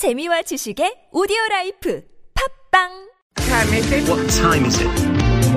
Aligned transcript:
재미와 0.00 0.40
지식의 0.40 1.12
오디오 1.12 1.36
라이프 1.50 2.00
팝빵? 2.72 2.88
What 4.08 4.32
time 4.32 4.64
is 4.64 4.80
it? 4.80 4.88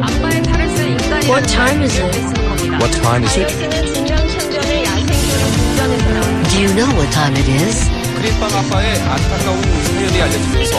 악마의 0.03 0.43
탈을 0.43 0.67
쓴 0.67 0.89
인간이라는 0.89 1.29
What 1.31 1.47
time 1.47 1.81
is 1.81 2.01
it? 2.01 2.11
쓰는 2.11 2.49
겁니다. 2.49 2.75
What 2.75 2.91
time 2.99 3.23
is 3.23 3.39
it? 3.39 3.47
아이스는 3.55 3.93
중년 3.93 4.17
참전을 4.27 4.83
야생조로 4.83 5.43
궁전에서 5.47 6.11
나온 6.11 6.43
Do 6.43 6.59
you 6.59 6.75
know 6.75 6.91
what 6.91 7.09
time 7.15 7.39
it 7.39 7.47
is? 7.63 7.87
크림빵 8.19 8.51
아빠의 8.51 8.99
안타까운 8.99 9.61
사연이 9.63 10.21
알려지면서 10.21 10.75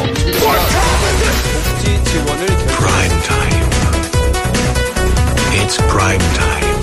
복지 1.65 2.05
지원을 2.05 2.45
결정. 2.45 2.69
Prime 2.69 3.17
time. 3.25 3.65
It's 5.57 5.81
prime 5.89 6.21
time. 6.37 6.74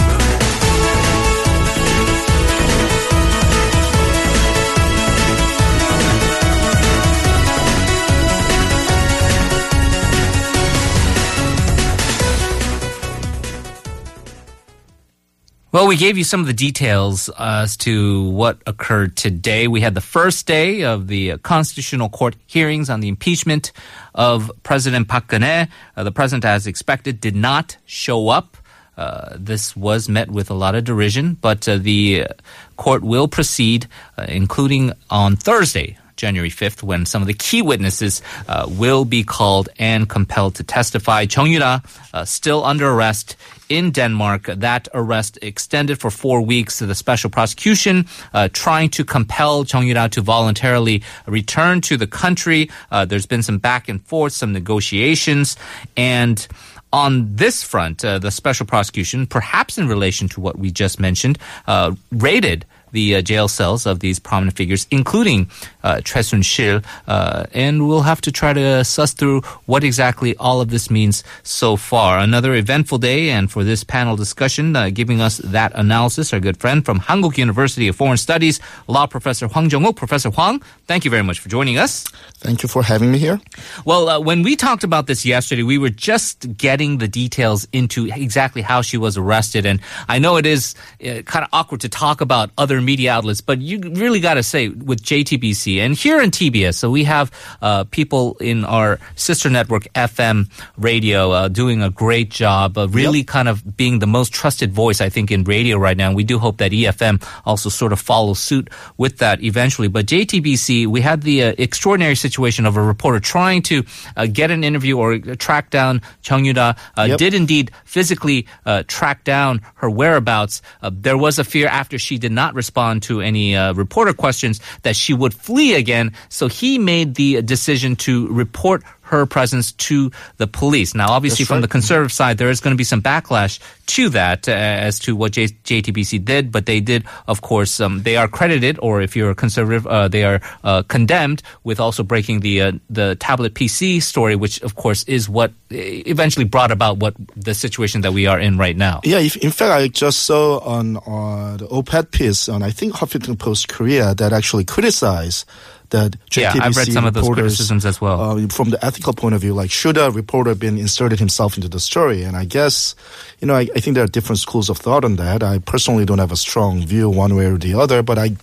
Well, 15.74 15.88
we 15.88 15.96
gave 15.96 16.18
you 16.18 16.26
some 16.26 16.42
of 16.42 16.48
the 16.48 16.54
details 16.54 17.30
as 17.40 17.78
to 17.78 18.28
what 18.32 18.62
occurred 18.68 19.16
today. 19.16 19.70
We 19.70 19.80
had 19.80 19.96
the 19.96 20.02
first 20.02 20.46
day 20.46 20.84
of 20.84 21.08
the 21.08 21.38
Constitutional 21.38 22.10
Court 22.10 22.36
hearings 22.46 22.90
on 22.90 23.00
the 23.00 23.08
impeachment 23.08 23.72
of 24.14 24.52
President 24.64 25.08
Park 25.08 25.28
Geun-hye. 25.28 25.70
Uh, 25.96 26.04
the 26.04 26.12
president, 26.12 26.44
as 26.44 26.68
expected, 26.68 27.22
did 27.22 27.38
not 27.38 27.78
show 27.86 28.28
up. 28.28 28.58
Uh, 28.98 29.38
this 29.40 29.74
was 29.74 30.10
met 30.10 30.30
with 30.30 30.50
a 30.50 30.54
lot 30.54 30.76
of 30.76 30.84
derision, 30.84 31.38
but 31.40 31.66
uh, 31.70 31.78
the 31.78 32.28
court 32.76 33.02
will 33.02 33.30
proceed, 33.30 33.88
uh, 34.18 34.26
including 34.28 34.92
on 35.10 35.38
Thursday, 35.38 35.98
January 36.18 36.52
5th, 36.52 36.84
when 36.84 37.06
some 37.06 37.22
of 37.22 37.30
the 37.30 37.34
key 37.34 37.62
witnesses 37.62 38.22
uh, 38.50 38.68
will 38.70 39.06
be 39.06 39.24
called 39.24 39.70
and 39.80 40.10
compelled 40.10 40.56
to 40.56 40.64
testify. 40.64 41.26
Chung 41.26 41.50
Yoo-ra 41.50 41.80
uh, 42.14 42.26
still 42.26 42.66
under 42.66 42.90
arrest 42.90 43.38
in 43.72 43.92
Denmark. 43.92 44.44
That 44.46 44.88
arrest 44.94 45.40
extended 45.42 45.98
for 46.00 46.12
four 46.12 46.42
weeks 46.42 46.78
to 46.78 46.86
the 46.86 46.96
special 46.96 47.30
prosecution, 47.30 48.06
uh, 48.34 48.50
trying 48.52 48.90
to 48.90 49.04
compel 49.06 49.64
Chung 49.64 49.88
Yoo-ra 49.88 50.08
to 50.10 50.22
voluntarily 50.22 51.02
return 51.26 51.82
to 51.82 51.96
the 51.98 52.08
country. 52.08 52.70
Uh, 52.92 53.06
there's 53.06 53.26
been 53.26 53.44
some 53.44 53.60
back 53.60 53.90
and 53.90 54.04
forth, 54.04 54.34
some 54.34 54.52
negotiations, 54.52 55.56
and 55.96 56.48
on 56.94 57.36
this 57.36 57.64
front, 57.64 58.04
uh, 58.04 58.20
the 58.20 58.32
special 58.32 58.66
prosecution, 58.66 59.26
perhaps 59.26 59.78
in 59.78 59.88
relation 59.88 60.28
to 60.28 60.42
what 60.42 60.60
we 60.60 60.70
just 60.72 61.00
mentioned, 61.00 61.38
uh, 61.68 61.96
raided 62.12 62.66
the 62.92 63.16
uh, 63.16 63.22
jail 63.22 63.48
cells 63.48 63.86
of 63.86 64.00
these 64.00 64.20
prominent 64.20 64.58
figures, 64.58 64.88
including 64.92 65.50
uh, 65.84 66.02
Choi 66.02 66.22
Soon-sil, 66.22 66.82
uh, 67.08 67.46
and 67.54 67.88
we'll 67.88 68.02
have 68.02 68.22
to 68.22 68.32
try 68.32 68.54
to 68.54 68.84
suss 68.84 69.14
through 69.14 69.42
what 69.66 69.84
exactly 69.84 70.36
all 70.38 70.62
of 70.62 70.70
this 70.70 70.90
means 70.90 71.24
so 71.44 71.76
far. 71.76 72.20
Another 72.20 72.54
eventful 72.54 72.98
day, 72.98 73.30
and 73.30 73.52
for 73.52 73.64
this 73.64 73.84
panel 73.84 74.16
discussion, 74.16 74.76
uh, 74.76 74.90
giving 74.90 75.22
us 75.22 75.38
that 75.38 75.72
analysis, 75.76 76.34
our 76.34 76.40
good 76.40 76.58
friend 76.58 76.84
from 76.84 77.00
Hankuk 77.00 77.38
University 77.38 77.88
of 77.88 77.96
Foreign 77.96 78.18
Studies, 78.18 78.60
law 78.88 79.06
professor 79.08 79.48
Hwang 79.48 79.70
Joung-Wook. 79.70 79.96
Professor 79.96 80.30
Hwang, 80.30 80.62
thank 80.88 81.06
you 81.06 81.12
very 81.12 81.24
much 81.24 81.40
for 81.40 81.50
joining 81.50 81.78
us. 81.78 82.04
Thank 82.40 82.64
you 82.64 82.70
for 82.70 82.84
having 82.84 83.12
me 83.12 83.18
here. 83.18 83.40
Well, 83.86 84.10
uh, 84.10 84.20
when 84.20 84.44
we 84.44 84.56
talked 84.56 84.84
about 84.84 85.08
this 85.08 85.26
yesterday, 85.26 85.64
we 85.64 85.78
were 85.78 85.90
just 85.90 86.58
getting 86.58 86.98
the 86.98 87.08
details 87.08 87.68
into 87.72 88.08
exactly 88.08 88.62
how 88.62 88.82
she 88.82 88.98
was 88.98 89.18
arrested. 89.18 89.66
And 89.66 89.80
I 90.08 90.20
know 90.20 90.38
it 90.38 90.46
is 90.46 90.76
uh, 91.06 91.22
kind 91.22 91.44
of 91.46 91.50
awkward 91.54 91.82
to 91.82 91.90
talk 91.90 92.22
about 92.22 92.50
other 92.58 92.81
media 92.86 93.12
outlets, 93.14 93.42
but 93.42 93.60
you 93.62 93.80
really 93.80 94.20
got 94.20 94.36
to 94.36 94.44
say 94.44 94.70
with 94.70 95.02
JTBC 95.04 95.78
and 95.80 95.96
here 95.96 96.22
in 96.22 96.32
TBS, 96.32 96.76
so 96.76 96.90
we 96.90 97.04
have 97.06 97.32
uh, 97.62 97.84
people 97.86 98.38
in 98.40 98.66
our 98.66 99.00
sister 99.16 99.50
network, 99.50 99.84
FM 99.94 100.50
radio, 100.78 101.32
uh, 101.32 101.48
doing 101.48 101.82
a 101.82 101.90
great 101.90 102.30
job, 102.30 102.78
uh, 102.78 102.88
really 102.90 103.24
kind 103.24 103.48
of 103.48 103.78
being 103.78 104.00
the 104.00 104.08
most 104.08 104.34
trusted 104.34 104.72
voice, 104.74 105.02
I 105.02 105.10
think, 105.10 105.32
in 105.32 105.44
radio 105.44 105.78
right 105.78 105.98
now. 105.98 106.08
And 106.08 106.16
we 106.16 106.24
do 106.24 106.40
hope 106.40 106.58
that 106.58 106.72
EFM 106.72 107.22
also 107.46 107.70
sort 107.70 107.94
of 107.94 108.00
follows 108.00 108.40
suit 108.40 108.70
with 108.98 109.18
that 109.20 109.44
eventually. 109.44 109.88
But 109.88 110.06
JTBC, 110.08 110.88
we 110.88 111.02
had 111.02 111.22
the 111.24 111.44
uh, 111.44 111.54
extraordinary 111.58 112.16
situation 112.16 112.66
of 112.66 112.78
a 112.78 112.82
reporter 112.82 113.20
trying 113.20 113.62
to 113.64 113.84
uh, 114.18 114.26
get 114.28 114.52
an 114.52 114.64
interview 114.64 114.98
or 114.98 115.20
track 115.20 115.70
down 115.70 116.02
Chung 116.22 116.46
Yoo-ra, 116.46 116.74
uh, 116.98 117.06
Yep. 117.12 117.18
did 117.18 117.34
indeed 117.34 117.72
physically 117.86 118.48
uh, 118.66 118.84
track 118.88 119.24
down 119.24 119.62
her 119.76 119.90
whereabouts. 119.90 120.62
Uh, 120.82 120.90
there 120.94 121.18
was 121.18 121.40
a 121.40 121.44
fear 121.44 121.68
after 121.68 121.98
she 122.00 122.18
did 122.18 122.32
not 122.32 122.54
respond 122.56 122.71
to 123.02 123.22
any 123.22 123.56
uh, 123.56 123.74
reporter 123.74 124.14
questions 124.14 124.60
that 124.84 124.96
she 124.96 125.14
would 125.14 125.34
flee 125.34 125.76
again. 125.76 126.14
So 126.30 126.48
he 126.48 126.80
made 126.80 127.16
the 127.16 127.42
decision 127.42 127.96
to 127.98 128.28
report 128.28 128.84
her 129.12 129.26
presence 129.26 129.74
to 129.74 130.12
the 130.38 130.48
police. 130.48 130.96
Now, 130.96 131.12
obviously, 131.12 131.44
That's 131.44 131.50
from 131.50 131.58
right. 131.58 131.62
the 131.62 131.68
conservative 131.68 132.12
side, 132.12 132.38
there 132.38 132.50
is 132.50 132.62
going 132.62 132.72
to 132.72 132.78
be 132.78 132.84
some 132.84 133.02
backlash 133.02 133.60
to 133.88 134.10
that 134.10 134.48
uh, 134.48 134.52
as 134.52 135.00
to 135.00 135.16
what 135.16 135.34
J- 135.34 135.48
JTBC 135.48 136.24
did, 136.24 136.52
but 136.52 136.66
they 136.66 136.80
did, 136.80 137.04
of 137.28 137.42
course, 137.42 137.80
um, 137.80 138.04
they 138.04 138.16
are 138.16 138.28
credited, 138.28 138.80
or 138.82 139.02
if 139.02 139.16
you're 139.16 139.32
a 139.32 139.36
conservative, 139.36 139.86
uh, 139.86 140.08
they 140.08 140.24
are 140.24 140.40
uh, 140.64 140.84
condemned 140.84 141.44
with 141.64 141.80
also 141.80 142.04
breaking 142.04 142.40
the 142.40 142.62
uh, 142.62 142.72
the 142.90 143.16
tablet 143.16 143.54
PC 143.54 144.02
story, 144.02 144.36
which, 144.36 144.62
of 144.62 144.76
course, 144.76 145.04
is 145.04 145.28
what 145.28 145.52
uh, 145.52 145.76
eventually 146.08 146.46
brought 146.46 146.72
about 146.72 146.98
what 146.98 147.14
the 147.36 147.54
situation 147.54 148.02
that 148.02 148.14
we 148.14 148.28
are 148.28 148.40
in 148.40 148.58
right 148.58 148.78
now. 148.78 149.02
Yeah, 149.04 149.20
if, 149.20 149.36
in 149.38 149.52
fact, 149.52 149.72
I 149.72 149.88
just 149.90 150.24
saw 150.24 150.60
on 150.60 150.98
uh, 150.98 151.58
the 151.58 151.68
OPED 151.68 152.12
piece 152.12 152.48
on 152.48 152.64
I 152.64 152.72
think 152.72 152.94
Huffington 152.94 153.38
Post 153.38 153.68
Korea 153.68 154.16
that 154.16 154.32
actually 154.32 154.64
criticized 154.64 155.46
that 155.92 156.16
Yeah, 156.36 156.54
I've 156.60 156.76
read 156.76 156.92
some 156.92 157.06
of 157.06 157.14
those 157.14 157.30
criticisms 157.30 157.86
as 157.86 158.02
well. 158.02 158.20
Uh, 158.20 158.48
from 158.48 158.72
the 158.72 158.84
ethical 158.84 159.14
point 159.14 159.36
of 159.36 159.42
view, 159.42 159.54
like 159.54 159.72
should 159.72 159.98
a 159.98 160.12
reporter 160.12 160.56
been 160.56 160.78
inserted 160.78 161.20
himself 161.20 161.56
into 161.56 161.70
the 161.70 161.80
story? 161.80 162.24
And 162.24 162.36
I 162.36 162.46
guess, 162.46 162.96
you 163.40 163.48
know, 163.48 163.54
I, 163.56 163.68
I 163.76 163.80
think 163.80 163.96
there 163.96 164.04
are 164.04 164.08
different 164.08 164.40
schools 164.40 164.70
of 164.70 164.78
thought 164.78 165.06
on 165.06 165.16
that. 165.18 165.44
I 165.44 165.60
personally 165.60 166.06
don't 166.06 166.20
have 166.20 166.32
a 166.32 166.38
strong 166.38 166.86
view 166.86 167.10
one 167.10 167.36
way 167.36 167.46
or 167.46 167.58
the 167.58 167.76
other, 167.76 168.02
but 168.04 168.18
I 168.18 168.36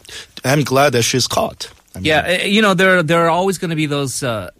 am 0.44 0.62
glad 0.62 0.92
that 0.92 1.02
she's 1.02 1.26
caught. 1.26 1.70
I 1.94 1.98
mean, 1.98 2.06
Yeah, 2.06 2.38
uh, 2.42 2.46
you 2.46 2.62
know 2.62 2.74
there 2.74 3.02
there 3.02 3.24
are 3.24 3.30
always 3.30 3.58
going 3.58 3.70
to 3.70 3.76
be 3.76 3.86
those. 3.86 4.22
Uh, 4.22 4.50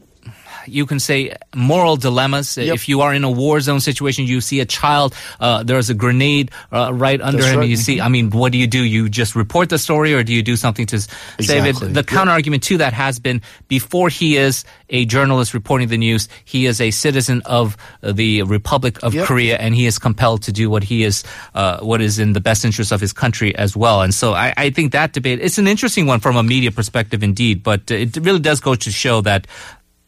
you 0.69 0.87
can 0.87 1.01
say 1.01 1.35
moral 1.55 1.97
dilemmas. 1.97 2.57
Yep. 2.57 2.75
If 2.75 2.89
you 2.89 3.01
are 3.01 3.15
in 3.15 3.25
a 3.25 3.31
war 3.31 3.61
zone 3.61 3.81
situation, 3.81 4.27
you 4.27 4.41
see 4.41 4.61
a 4.61 4.67
child, 4.67 5.15
uh, 5.41 5.63
there's 5.63 5.91
a 5.91 5.95
grenade 5.95 6.51
uh, 6.73 6.93
right 6.95 7.21
under 7.21 7.39
That's 7.39 7.53
him. 7.53 7.61
right. 7.61 7.69
You 7.69 7.77
see, 7.77 8.01
I 8.01 8.09
mean, 8.09 8.31
what 8.31 8.53
do 8.53 8.59
you 8.59 8.67
do? 8.67 8.83
You 8.83 9.09
just 9.09 9.35
report 9.35 9.69
the 9.71 9.79
story, 9.79 10.15
or 10.15 10.23
do 10.23 10.33
you 10.33 10.43
do 10.43 10.57
something 10.57 10.87
to 10.87 10.97
s- 10.97 11.09
save 11.41 11.65
it? 11.67 11.77
The 11.81 11.89
Yep. 12.01 12.07
counter 12.07 12.33
argument 12.33 12.63
to 12.65 12.79
that 12.79 12.93
has 12.93 13.19
been 13.19 13.41
before 13.69 14.09
he 14.09 14.37
is 14.37 14.65
a 14.91 15.05
journalist 15.05 15.53
reporting 15.55 15.89
the 15.89 15.99
news, 15.99 16.29
he 16.45 16.67
is 16.67 16.81
a 16.81 16.91
citizen 16.91 17.43
of 17.45 17.77
the 18.03 18.43
Republic 18.45 18.99
of 19.03 19.15
Yep. 19.15 19.27
Korea, 19.27 19.57
and 19.59 19.75
he 19.75 19.87
is 19.87 19.99
compelled 19.99 20.43
to 20.43 20.53
do 20.53 20.71
what 20.71 20.83
he 20.85 21.05
is, 21.05 21.25
uh, 21.55 21.81
what 21.81 22.01
is 22.01 22.19
in 22.19 22.33
the 22.33 22.41
best 22.41 22.65
interest 22.65 22.93
of 22.93 23.01
his 23.01 23.13
country 23.13 23.55
as 23.57 23.77
well. 23.77 24.03
And 24.03 24.15
so 24.15 24.33
I, 24.35 24.55
I 24.57 24.71
think 24.71 24.93
that 24.93 25.13
debate, 25.13 25.41
it's 25.43 25.59
an 25.59 25.67
interesting 25.69 26.07
one 26.07 26.21
from 26.21 26.37
a 26.37 26.43
media 26.43 26.71
perspective 26.73 27.23
indeed, 27.23 27.63
but 27.63 27.91
it 27.91 28.17
really 28.17 28.39
does 28.41 28.61
go 28.61 28.75
to 28.75 28.91
show 28.91 29.21
that 29.23 29.47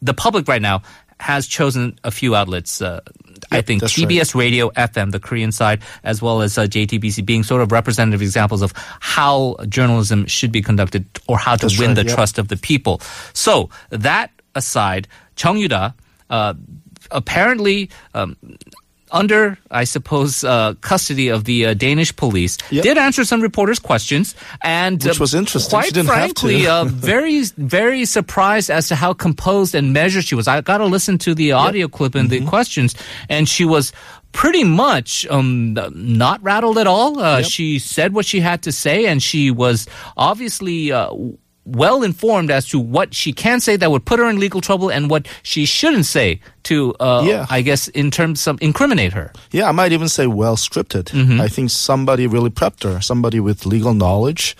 the 0.01 0.13
public 0.13 0.47
right 0.47 0.61
now 0.61 0.81
has 1.19 1.45
chosen 1.45 1.97
a 2.03 2.11
few 2.11 2.35
outlets. 2.35 2.81
Uh, 2.81 2.99
I 3.51 3.61
think 3.61 3.81
that's 3.81 3.97
right. 3.97 4.07
TBS 4.07 4.35
Radio, 4.35 4.69
FM, 4.71 5.11
the 5.11 5.19
Korean 5.19 5.51
side, 5.51 5.81
as 6.03 6.21
well 6.21 6.41
as 6.41 6.57
uh, 6.57 6.63
JTBC, 6.63 7.25
being 7.25 7.43
sort 7.43 7.61
of 7.61 7.71
representative 7.71 8.21
examples 8.21 8.61
of 8.61 8.73
how 8.99 9.55
journalism 9.69 10.25
should 10.25 10.51
be 10.51 10.61
conducted 10.61 11.05
or 11.27 11.37
how 11.37 11.55
to 11.55 11.67
That's 11.67 11.79
win 11.79 11.89
right, 11.89 11.95
the 11.95 12.05
yep. 12.05 12.15
trust 12.15 12.37
of 12.37 12.47
the 12.47 12.57
people. 12.57 13.01
So 13.33 13.69
that 13.89 14.31
aside, 14.55 15.07
Chung 15.35 15.57
Yoo-ra, 15.57 15.93
uh, 16.29 16.53
apparently. 17.11 17.89
Um, 18.13 18.37
under, 19.11 19.57
I 19.69 19.83
suppose, 19.83 20.43
uh, 20.43 20.73
custody 20.81 21.29
of 21.29 21.43
the 21.43 21.65
uh, 21.67 21.73
Danish 21.73 22.15
police, 22.15 22.57
Yep. 22.71 22.83
did 22.83 22.97
answer 22.97 23.23
some 23.25 23.41
reporters' 23.41 23.79
questions, 23.79 24.35
and 24.61 25.03
Which 25.03 25.17
uh, 25.17 25.21
was 25.21 25.33
interesting. 25.33 25.69
Quite 25.77 25.85
She 25.85 25.91
didn't 25.91 26.09
have 26.09 26.33
to. 26.33 26.39
frankly, 26.41 26.67
uh, 26.67 26.85
very, 26.85 27.43
very 27.57 28.05
surprised 28.05 28.69
as 28.69 28.87
to 28.89 28.95
how 28.95 29.13
composed 29.13 29.75
and 29.75 29.93
measured 29.93 30.23
she 30.25 30.35
was. 30.35 30.47
I 30.47 30.61
got 30.61 30.77
to 30.79 30.85
listen 30.85 31.17
to 31.19 31.35
the 31.35 31.51
audio 31.53 31.87
clip 31.87 32.15
and 32.15 32.29
Mm-hmm. 32.29 32.45
the 32.45 32.49
questions, 32.49 32.95
and 33.29 33.47
she 33.49 33.65
was 33.65 33.91
pretty 34.31 34.63
much 34.63 35.27
um, 35.29 35.73
not 35.93 36.41
rattled 36.41 36.77
at 36.77 36.87
all. 36.87 37.19
Uh, 37.19 37.41
She 37.43 37.79
said 37.79 38.13
what 38.13 38.25
she 38.25 38.39
had 38.39 38.61
to 38.63 38.71
say, 38.71 39.05
and 39.07 39.21
she 39.21 39.51
was 39.51 39.87
obviously. 40.15 40.91
Uh, 40.91 41.11
well 41.65 42.01
informed 42.03 42.49
as 42.49 42.67
to 42.69 42.79
what 42.79 43.13
she 43.13 43.31
can 43.33 43.59
say 43.59 43.75
that 43.75 43.91
would 43.91 44.03
put 44.05 44.19
her 44.19 44.29
in 44.29 44.39
legal 44.39 44.61
trouble 44.61 44.89
and 44.89 45.09
what 45.09 45.27
she 45.43 45.65
shouldn't 45.65 46.05
say 46.05 46.39
to, 46.63 46.95
uh, 46.99 47.23
Yeah. 47.25 47.45
I 47.49 47.61
guess, 47.61 47.87
in 47.89 48.09
terms 48.11 48.47
of 48.47 48.57
incriminate 48.61 49.13
her. 49.13 49.31
Yeah, 49.51 49.69
I 49.69 49.71
might 49.71 49.91
even 49.91 50.09
say 50.09 50.27
well 50.27 50.55
scripted. 50.55 51.05
Mm-hmm. 51.11 51.39
I 51.39 51.47
think 51.47 51.69
somebody 51.69 52.25
really 52.27 52.49
prepped 52.49 52.83
her, 52.83 52.99
somebody 53.01 53.39
with 53.39 53.65
legal 53.65 53.93
knowledge. 53.93 54.55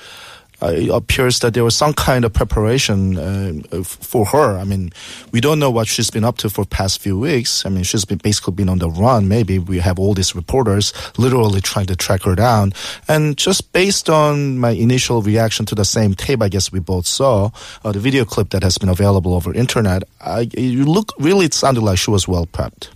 Uh, 0.61 0.67
it 0.67 0.89
appears 0.89 1.39
that 1.39 1.53
there 1.53 1.63
was 1.63 1.75
some 1.75 1.93
kind 1.93 2.23
of 2.25 2.33
preparation 2.33 3.17
uh, 3.17 3.83
for 3.83 4.25
her. 4.25 4.57
I 4.57 4.63
mean, 4.63 4.91
we 5.31 5.41
don't 5.41 5.59
know 5.59 5.71
what 5.71 5.87
she's 5.87 6.09
been 6.09 6.23
up 6.23 6.37
to 6.37 6.49
for 6.49 6.65
past 6.65 7.01
few 7.01 7.17
weeks. 7.17 7.65
I 7.65 7.69
mean, 7.69 7.83
she's 7.83 8.05
been 8.05 8.19
basically 8.19 8.53
been 8.53 8.69
on 8.69 8.79
the 8.79 8.89
run. 8.89 9.27
Maybe 9.27 9.59
we 9.59 9.79
have 9.79 9.97
all 9.99 10.13
these 10.13 10.35
reporters 10.35 10.93
literally 11.17 11.61
trying 11.61 11.87
to 11.87 11.95
track 11.95 12.23
her 12.23 12.35
down. 12.35 12.73
And 13.07 13.37
just 13.37 13.73
based 13.73 14.09
on 14.09 14.59
my 14.59 14.71
initial 14.71 15.21
reaction 15.21 15.65
to 15.67 15.75
the 15.75 15.85
same 15.85 16.13
tape, 16.13 16.41
I 16.41 16.49
guess 16.49 16.71
we 16.71 16.79
both 16.79 17.07
saw 17.07 17.51
uh, 17.83 17.91
the 17.91 17.99
video 17.99 18.25
clip 18.25 18.51
that 18.51 18.63
has 18.63 18.77
been 18.77 18.89
available 18.89 19.33
over 19.33 19.53
internet. 19.53 20.03
I, 20.21 20.49
it 20.53 20.87
look 20.87 21.13
really 21.19 21.45
it 21.45 21.53
sounded 21.53 21.81
like 21.81 21.97
she 21.97 22.11
was 22.11 22.27
well 22.27 22.45
prepped. 22.45 22.89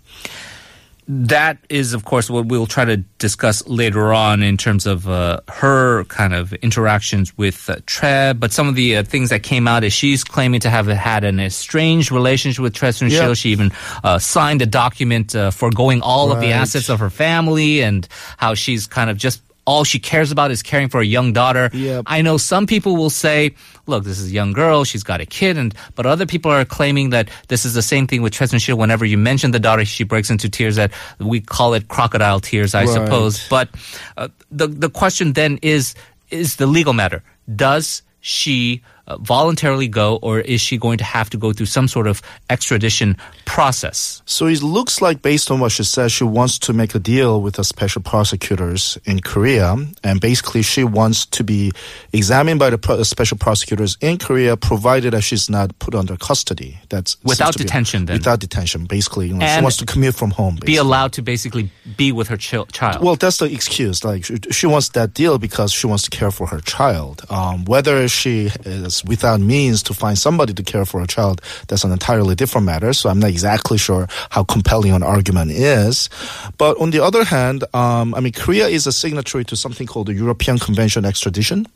That 1.07 1.57
is, 1.69 1.93
of 1.93 2.05
course, 2.05 2.29
what 2.29 2.47
we'll 2.47 2.65
try 2.65 2.83
to 2.85 2.97
discuss 3.19 3.65
later 3.67 4.11
on 4.11 4.41
in 4.41 4.57
terms 4.57 4.87
of 4.87 5.07
uh, 5.07 5.39
her 5.47 6.03
kind 6.05 6.33
of 6.33 6.53
interactions 6.53 7.37
with 7.37 7.69
uh, 7.69 7.77
Trev. 7.85 8.39
But 8.39 8.51
some 8.51 8.67
of 8.67 8.75
the 8.75 8.97
uh, 8.97 9.03
things 9.03 9.29
that 9.29 9.43
came 9.43 9.67
out 9.67 9.83
is 9.83 9.93
she's 9.93 10.23
claiming 10.23 10.61
to 10.61 10.69
have 10.69 10.87
had 10.87 11.23
an 11.23 11.39
estranged 11.39 12.11
relationship 12.11 12.63
with 12.63 12.73
Trev 12.73 12.95
Sun 12.95 13.09
Yeah. 13.09 13.33
She 13.33 13.49
even 13.49 13.71
uh, 14.03 14.17
signed 14.17 14.61
a 14.61 14.65
document 14.65 15.35
uh, 15.35 15.51
foregoing 15.51 16.01
all 16.01 16.31
of 16.31 16.39
the 16.39 16.51
assets 16.51 16.89
of 16.89 16.99
her 16.99 17.09
family 17.09 17.81
and 17.83 18.07
how 18.37 18.53
she's 18.53 18.87
kind 18.87 19.09
of 19.09 19.17
just. 19.17 19.41
All 19.65 19.83
she 19.83 19.97
cares 19.99 20.31
about 20.31 20.51
is 20.51 20.61
caring 20.61 20.89
for 20.89 21.01
a 21.01 21.05
young 21.05 21.33
daughter. 21.33 21.69
Yep. 21.73 22.03
I 22.05 22.21
know 22.21 22.37
some 22.37 22.67
people 22.67 22.95
will 22.95 23.09
say, 23.09 23.55
"Look, 23.87 24.03
this 24.03 24.19
is 24.19 24.29
a 24.29 24.33
young 24.33 24.53
girl; 24.53 24.83
she's 24.83 25.03
got 25.03 25.21
a 25.21 25.25
kid," 25.25 25.57
and 25.57 25.73
but 25.95 26.05
other 26.05 26.25
people 26.27 26.51
are 26.51 26.63
claiming 26.65 27.09
that 27.09 27.29
this 27.47 27.65
is 27.65 27.73
the 27.73 27.81
same 27.81 28.05
thing 28.05 28.21
with 28.21 28.33
Choi 28.33 28.45
Soon-sil. 28.45 28.77
Whenever 28.77 29.05
you 29.05 29.17
mention 29.17 29.51
the 29.51 29.59
daughter, 29.59 29.83
she 29.83 30.03
breaks 30.03 30.29
into 30.29 30.49
tears. 30.49 30.75
That 30.75 30.91
we 31.19 31.41
call 31.41 31.73
it 31.73 31.87
crocodile 31.87 32.39
tears, 32.39 32.75
I 32.75 32.85
Right. 32.85 32.89
suppose. 32.93 33.47
But 33.49 33.69
uh, 34.17 34.27
the 34.51 34.67
the 34.67 34.89
question 34.89 35.33
then 35.33 35.57
is 35.63 35.95
is 36.29 36.57
the 36.57 36.67
legal 36.67 36.93
matter. 36.93 37.23
Does 37.55 38.03
she 38.21 38.81
uh, 39.07 39.17
voluntarily 39.17 39.87
go, 39.87 40.17
or 40.21 40.39
is 40.39 40.61
she 40.61 40.77
going 40.77 40.97
to 40.97 41.03
have 41.03 41.29
to 41.29 41.37
go 41.37 41.53
through 41.53 41.65
some 41.67 41.87
sort 41.87 42.07
of 42.07 42.21
extradition 42.49 43.15
process? 43.45 44.21
So 44.25 44.47
it 44.47 44.61
looks 44.63 45.01
like, 45.01 45.21
based 45.21 45.51
on 45.51 45.59
what 45.59 45.71
she 45.71 45.83
says, 45.83 46.11
she 46.11 46.23
wants 46.23 46.57
to 46.59 46.73
make 46.73 46.95
a 46.95 46.99
deal 46.99 47.41
with 47.41 47.55
the 47.55 47.63
special 47.63 48.01
prosecutors 48.01 48.97
in 49.05 49.19
Korea, 49.21 49.75
and 50.03 50.19
basically 50.21 50.61
she 50.61 50.83
wants 50.83 51.25
to 51.27 51.43
be 51.43 51.71
examined 52.13 52.59
by 52.59 52.69
the 52.69 52.77
pro- 52.77 53.03
special 53.03 53.37
prosecutors 53.37 53.97
in 54.01 54.17
Korea, 54.17 54.57
provided 54.57 55.13
that 55.13 55.21
she's 55.21 55.49
not 55.49 55.77
put 55.79 55.93
under 55.95 56.17
custody. 56.17 56.79
That's 56.89 57.17
Without 57.23 57.45
seems 57.45 57.55
to 57.55 57.59
be- 57.59 57.63
detention, 57.65 58.05
then? 58.05 58.17
Without 58.17 58.39
detention, 58.39 58.85
basically, 58.85 59.27
you 59.27 59.35
know, 59.35 59.45
she 59.45 59.61
wants 59.61 59.77
to 59.77 59.85
commute 59.85 60.15
from 60.15 60.31
home. 60.31 60.57
Be 60.65 60.77
allowed 60.77 61.13
to 61.13 61.21
basically 61.21 61.69
be 61.97 62.11
with 62.11 62.27
her 62.29 62.37
chil- 62.37 62.65
child. 62.67 63.03
Well, 63.03 63.15
that's 63.15 63.37
the 63.37 63.45
excuse. 63.45 64.03
Like 64.03 64.25
she, 64.25 64.37
she 64.51 64.67
wants 64.67 64.89
that 64.89 65.13
deal 65.13 65.37
because 65.37 65.71
she 65.71 65.87
wants 65.87 66.03
to 66.03 66.09
care 66.09 66.31
for 66.31 66.47
her 66.47 66.59
child. 66.61 67.23
Um, 67.29 67.65
whether 67.65 68.07
she 68.07 68.49
is 68.65 68.94
without 69.03 69.39
means 69.39 69.83
to 69.83 69.93
find 69.93 70.17
somebody 70.17 70.53
to 70.53 70.63
care 70.63 70.85
for 70.85 71.01
a 71.01 71.07
child, 71.07 71.41
that's 71.67 71.83
an 71.83 71.91
entirely 71.91 72.35
different 72.35 72.65
matter. 72.65 72.93
So 72.93 73.09
I'm 73.09 73.19
not 73.19 73.29
exactly 73.29 73.77
sure 73.77 74.07
how 74.29 74.43
compelling 74.43 74.91
an 74.91 75.03
argument 75.03 75.51
is. 75.51 76.09
But 76.57 76.79
on 76.79 76.91
the 76.91 77.03
other 77.03 77.23
hand, 77.23 77.63
um, 77.73 78.13
I 78.15 78.19
mean, 78.19 78.33
Korea 78.33 78.67
is 78.67 78.87
a 78.87 78.91
signatory 78.91 79.43
to 79.45 79.55
something 79.55 79.87
called 79.87 80.07
the 80.07 80.13
European 80.13 80.59
Convention 80.59 81.05
on 81.05 81.09
Extradition. 81.09 81.67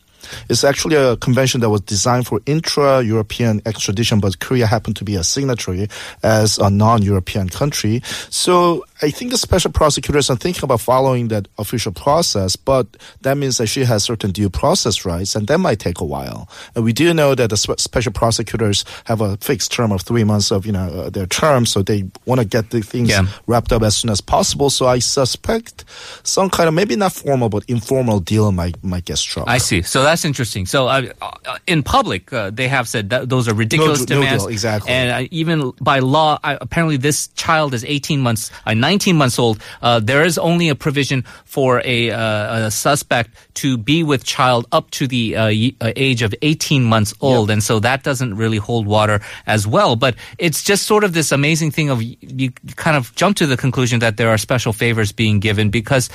It's 0.50 0.64
actually 0.64 0.96
a 0.96 1.16
convention 1.18 1.62
that 1.62 1.70
was 1.70 1.82
designed 1.82 2.28
for 2.28 2.40
intra-European 2.46 3.62
extradition, 3.66 4.20
but 4.20 4.40
Korea 4.40 4.66
happened 4.68 4.96
to 4.98 5.04
be 5.04 5.16
a 5.16 5.24
signatory 5.24 5.88
as 6.24 6.58
a 6.58 6.70
non-European 6.70 7.50
country. 7.50 8.02
So 8.30 8.86
I 9.02 9.12
think 9.12 9.32
the 9.32 9.38
special 9.38 9.72
prosecutors 9.72 10.30
are 10.30 10.36
thinking 10.36 10.64
about 10.64 10.82
following 10.82 11.30
that 11.30 11.48
official 11.58 11.92
process, 11.92 12.56
but 12.56 12.86
that 13.22 13.38
means 13.38 13.58
that 13.58 13.68
she 13.68 13.84
has 13.86 14.04
certain 14.04 14.32
due 14.32 14.50
process 14.50 15.06
rights, 15.06 15.36
and 15.36 15.48
that 15.48 15.58
might 15.60 15.80
take 15.80 16.00
a 16.02 16.06
while. 16.06 16.50
And 16.76 16.84
we 16.84 16.94
do 16.94 17.14
know 17.14 17.36
that 17.36 17.50
the 17.50 17.58
spe- 17.58 17.80
special 17.80 18.12
prosecutors 18.12 18.84
have 19.06 19.22
a 19.22 19.38
fixed 19.38 19.72
term 19.72 19.92
of 19.92 20.02
three 20.02 20.24
months 20.24 20.52
of 20.52 20.66
you 20.66 20.72
know 20.72 20.88
uh, 20.90 21.10
their 21.10 21.26
term, 21.28 21.66
so 21.66 21.82
they 21.82 22.04
want 22.26 22.42
to 22.42 22.46
get 22.46 22.72
the 22.72 22.82
things 22.82 23.10
Yeah. 23.10 23.26
wrapped 23.48 23.72
up 23.72 23.84
as 23.84 23.96
soon 23.98 24.12
as 24.12 24.22
possible. 24.22 24.70
So 24.70 24.88
I 24.88 25.00
suspect 25.00 25.86
some 26.24 26.50
kind 26.50 26.68
of 26.68 26.74
maybe 26.74 26.96
not 26.96 27.14
formal 27.14 27.50
but 27.50 27.64
informal 27.68 28.20
deal 28.20 28.52
might 28.52 28.84
might 28.84 29.06
get 29.06 29.18
struck. 29.18 29.48
I 29.48 29.58
see. 29.60 29.82
So 29.82 30.04
that's 30.10 30.26
interesting. 30.26 30.66
So 30.66 30.88
uh, 30.88 31.14
uh, 31.22 31.58
in 31.68 31.84
public, 31.84 32.34
uh, 32.34 32.50
they 32.50 32.68
have 32.68 32.88
said 32.88 33.10
that 33.12 33.30
those 33.30 33.48
are 33.48 33.54
ridiculous 33.54 34.00
No- 34.10 34.16
no 34.16 34.22
demands. 34.22 34.44
deal, 34.44 34.52
exactly. 34.52 34.92
And 34.92 35.10
uh, 35.12 35.28
even 35.32 35.72
by 35.80 36.00
law, 36.00 36.40
apparently 36.44 36.98
this 36.98 37.28
child 37.36 37.74
is 37.74 37.86
18 37.86 38.20
months, 38.20 38.52
uh, 38.66 38.74
19 38.74 39.16
months 39.16 39.38
old. 39.38 39.62
Uh, 39.82 40.00
there 40.00 40.24
is 40.26 40.38
only 40.38 40.70
a 40.70 40.76
provision 40.76 41.24
for 41.46 41.82
a, 41.86 42.10
uh, 42.12 42.68
a 42.68 42.72
suspect 42.72 43.30
to 43.62 43.78
be 43.78 44.04
with 44.04 44.24
child 44.24 44.66
up 44.72 44.90
to 44.92 45.08
the 45.08 45.36
age 45.96 46.22
of 46.22 46.34
18 46.42 46.84
months 46.84 47.14
old, 47.22 47.50
and 47.52 47.62
so 47.62 47.80
that 47.80 48.04
doesn't 48.04 48.36
really 48.36 48.58
hold 48.58 48.86
water 48.88 49.22
as 49.46 49.68
well. 49.68 49.96
But 49.96 50.16
it's 50.38 50.64
just 50.64 50.84
sort 50.88 51.04
of 51.04 51.14
this 51.14 51.32
amazing 51.32 51.72
thing 51.72 51.90
of 51.90 52.02
you 52.02 52.52
kind 52.76 52.98
of 52.98 53.14
jump 53.16 53.38
to 53.38 53.48
the 53.48 53.58
conclusion 53.58 54.00
that 54.00 54.18
there 54.18 54.30
are 54.30 54.38
special 54.38 54.74
favors 54.74 55.12
being 55.12 55.40
given 55.40 55.70
because 55.70 56.10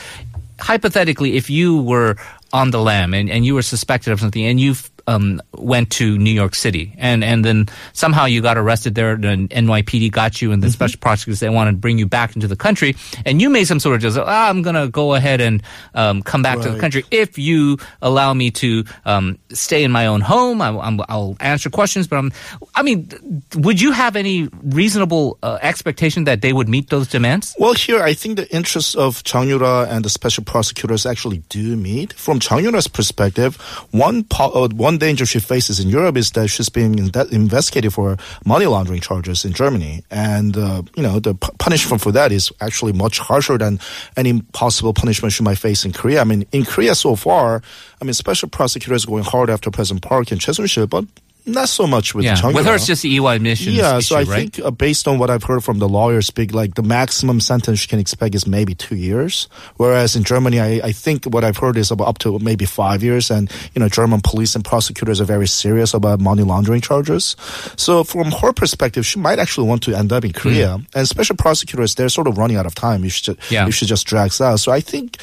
hypothetically, 0.61 1.37
if 1.37 1.50
you 1.50 1.82
were 1.82 2.17
on 2.52 2.70
the 2.70 2.81
lam 2.81 3.14
and, 3.14 3.31
and 3.31 3.44
you 3.44 3.55
were 3.55 3.62
suspected 3.62 4.12
of 4.12 4.20
something 4.20 4.44
and 4.44 4.61
you 4.61 4.75
um, 5.06 5.41
went 5.53 5.91
to 5.93 6.19
New 6.19 6.31
York 6.31 6.55
City. 6.55 6.95
And, 6.99 7.23
and 7.25 7.45
then 7.45 7.67
somehow 7.93 8.25
you 8.25 8.41
got 8.43 8.56
arrested 8.56 8.95
there 8.95 9.12
and 9.12 9.51
NYPD 9.51 10.11
got 10.11 10.41
you 10.41 10.53
and 10.53 10.62
the 10.62 10.71
special 10.71 10.99
prosecutors 11.01 11.41
they 11.41 11.49
wanted 11.49 11.73
to 11.73 11.77
bring 11.79 11.99
you 11.99 12.06
back 12.06 12.35
into 12.35 12.49
the 12.49 12.56
country. 12.56 12.97
And 13.25 13.41
you 13.41 13.51
made 13.51 13.65
some 13.65 13.81
sort 13.81 13.97
of 13.97 14.03
just 14.03 14.19
ah, 14.19 14.49
I'm 14.49 14.62
gonna 14.62 14.89
go 14.89 15.15
ahead 15.15 15.41
and 15.41 15.62
um, 15.95 16.23
come 16.23 16.43
back 16.43 16.61
to 16.61 16.71
the 16.71 16.79
country. 16.79 17.05
If 17.11 17.39
you 17.39 17.79
allow 18.03 18.35
me 18.35 18.51
to 18.53 18.85
um, 19.05 19.39
stay 19.53 19.85
in 19.85 19.91
my 19.91 20.06
own 20.06 20.21
home 20.21 20.61
I, 20.61 20.69
I'm, 20.69 21.01
I'll 21.09 21.37
answer 21.41 21.71
questions 21.71 22.06
but 22.06 22.17
I'm 22.17 22.33
I 22.75 22.83
mean 22.83 23.09
would 23.56 23.81
you 23.81 23.93
have 23.93 24.17
any 24.17 24.49
reasonable 24.62 25.39
uh, 25.43 25.59
expectation 25.62 26.25
that 26.25 26.43
they 26.43 26.53
would 26.53 26.69
meet 26.69 26.91
those 26.91 27.09
demands? 27.09 27.55
Well, 27.59 27.75
here 27.75 28.03
I 28.03 28.15
think 28.15 28.37
the 28.37 28.53
interests 28.55 28.95
of 28.95 29.23
Chung 29.25 29.49
Yoo-ra 29.49 29.85
and 29.85 30.05
the 30.05 30.11
special 30.11 30.45
prosecutors 30.45 31.06
actually 31.06 31.39
do 31.49 31.77
meet. 31.77 32.12
From 32.12 32.41
Chung 32.41 32.62
Yoo-ra's 32.62 32.89
perspective, 32.89 33.56
one 33.91 34.25
po- 34.25 34.51
uh, 34.51 34.69
one 34.69 34.94
danger 34.99 35.26
she 35.26 35.38
faces 35.41 35.81
in 35.81 35.88
Europe 35.88 36.17
is 36.17 36.31
that 36.32 36.49
she's 36.49 36.69
being 36.69 36.99
in- 36.99 37.11
investigated 37.31 37.93
for 37.93 38.17
money 38.44 38.67
laundering 38.67 39.00
charges 39.00 39.44
in 39.44 39.52
Germany, 39.52 40.05
and 40.11 40.56
uh, 40.56 40.82
you 40.96 41.02
know 41.02 41.20
the 41.20 41.35
p- 41.35 41.49
punishment 41.58 42.02
for 42.02 42.12
that 42.12 42.32
is 42.32 42.52
actually 42.61 42.93
much 42.93 43.19
harsher 43.19 43.58
than 43.58 43.79
any 44.17 44.41
possible 44.52 44.93
punishment 44.93 45.32
she 45.32 45.43
might 45.43 45.58
face 45.58 45.85
in 45.85 45.93
Korea. 45.93 46.20
I 46.20 46.25
mean, 46.25 46.46
in 46.52 46.64
Korea 46.64 46.94
so 46.94 47.17
far, 47.17 47.62
I 48.00 48.05
mean, 48.05 48.14
special 48.14 48.49
prosecutors 48.49 49.05
going 49.05 49.25
hard 49.25 49.50
after 49.50 49.70
President 49.70 50.02
Park 50.02 50.31
and 50.31 50.41
Choi 50.41 50.52
Soon-sil, 50.52 50.87
but 50.87 51.05
not 51.46 51.69
so 51.69 51.87
much 51.87 52.14
with 52.14 52.25
yeah 52.25 52.41
with 52.52 52.64
her 52.67 52.75
it's 52.76 52.87
just 52.87 53.02
the 53.02 53.17
Ewha 53.19 53.37
admissions 53.37 53.76
Yeah, 53.76 53.99
issue, 53.99 54.06
so 54.06 54.17
I 54.17 54.23
right? 54.23 54.52
think 54.52 54.64
uh, 54.64 54.70
based 54.70 55.06
on 55.06 55.19
what 55.19 55.29
I've 55.31 55.43
heard 55.44 55.62
from 55.62 55.79
the 55.79 55.88
lawyers 55.88 56.26
speak, 56.26 56.55
like 56.55 56.75
the 56.75 56.82
maximum 56.82 57.41
sentence 57.41 57.82
you 57.85 57.88
can 57.88 57.99
expect 57.99 58.35
is 58.35 58.46
maybe 58.46 58.75
two 58.75 58.96
years. 58.96 59.49
Whereas 59.76 60.17
in 60.17 60.25
Germany, 60.25 60.58
I, 60.61 60.81
I 60.85 60.93
think 60.93 61.26
what 61.26 61.44
I've 61.44 61.58
heard 61.58 61.76
is 61.76 61.91
about 61.91 62.08
up 62.08 62.19
to 62.19 62.38
maybe 62.38 62.64
five 62.64 63.02
years. 63.02 63.31
And, 63.31 63.50
you 63.75 63.81
know, 63.81 63.88
German 63.88 64.20
police 64.23 64.55
and 64.55 64.64
prosecutors 64.64 65.20
are 65.20 65.25
very 65.25 65.46
serious 65.46 65.93
about 65.93 66.20
money 66.20 66.43
laundering 66.43 66.81
charges. 66.81 67.37
So 67.76 68.05
from 68.05 68.31
her 68.32 68.52
perspective, 68.52 69.05
she 69.05 69.19
might 69.19 69.38
actually 69.38 69.69
want 69.69 69.82
to 69.85 69.94
end 69.94 70.13
up 70.13 70.24
in 70.24 70.32
Korea. 70.32 70.81
And 70.94 71.06
special 71.08 71.36
prosecutors, 71.36 71.94
they're 71.94 72.08
sort 72.08 72.27
of 72.27 72.39
running 72.39 72.56
out 72.56 72.67
of 72.67 72.74
time 72.74 73.05
if 73.05 73.13
she, 73.13 73.36
Yeah. 73.51 73.69
if 73.69 73.74
she 73.74 73.84
just 73.86 74.06
drags 74.06 74.41
out. 74.41 74.60
So 74.60 74.72
I 74.72 74.81
think 74.81 75.19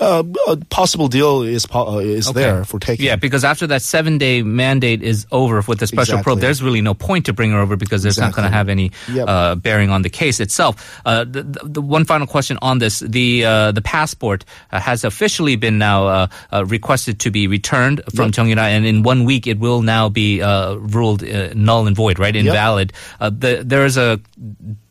uh, 0.00 0.22
a 0.48 0.56
possible 0.70 1.08
deal 1.08 1.42
is, 1.42 1.66
uh, 1.72 1.98
is 1.98 2.28
Okay. 2.28 2.40
there 2.40 2.64
for 2.64 2.80
taking. 2.80 3.06
Yeah, 3.06 3.16
because 3.16 3.44
after 3.44 3.66
that 3.68 3.82
seven 3.82 4.18
day 4.18 4.42
mandate 4.42 5.02
is 5.02 5.26
over 5.30 5.62
with 5.66 5.78
the 5.78 5.86
special 5.86 6.22
probe, 6.22 6.40
there's 6.40 6.62
really 6.62 6.80
no 6.80 6.94
point 6.94 7.26
to 7.26 7.32
bring 7.32 7.52
her 7.52 7.60
over 7.60 7.76
because 7.76 8.04
it's 8.04 8.18
not 8.18 8.34
going 8.34 8.44
to 8.50 8.54
have 8.54 8.68
any 8.68 8.90
Yep. 9.12 9.28
uh, 9.28 9.54
bearing 9.54 9.90
on 9.90 10.02
the 10.02 10.10
case 10.10 10.40
itself. 10.40 11.00
Uh, 11.06 11.24
the, 11.24 11.42
the, 11.42 11.60
the 11.64 11.80
one 11.82 12.04
final 12.04 12.26
question 12.26 12.58
on 12.60 12.78
this: 12.78 12.98
the 13.00 13.44
uh, 13.44 13.72
the 13.72 13.82
passport 13.82 14.44
uh, 14.72 14.80
has 14.80 15.04
officially 15.04 15.56
been 15.56 15.78
now 15.78 16.06
uh, 16.06 16.26
uh, 16.52 16.64
requested 16.66 17.20
to 17.20 17.30
be 17.30 17.46
returned 17.46 18.02
from 18.14 18.32
Chung 18.32 18.48
Yoo-ra, 18.48 18.64
and 18.64 18.84
in 18.86 19.02
one 19.04 19.24
week 19.24 19.46
it 19.46 19.58
will 19.58 19.82
now 19.82 20.08
be 20.08 20.42
uh, 20.42 20.74
ruled 20.74 21.22
uh, 21.22 21.52
null 21.54 21.86
and 21.86 21.94
void, 21.96 22.18
right, 22.18 22.34
invalid. 22.34 22.92
Uh, 23.20 23.30
the, 23.30 23.62
there 23.64 23.84
is 23.86 23.96
a 23.96 24.18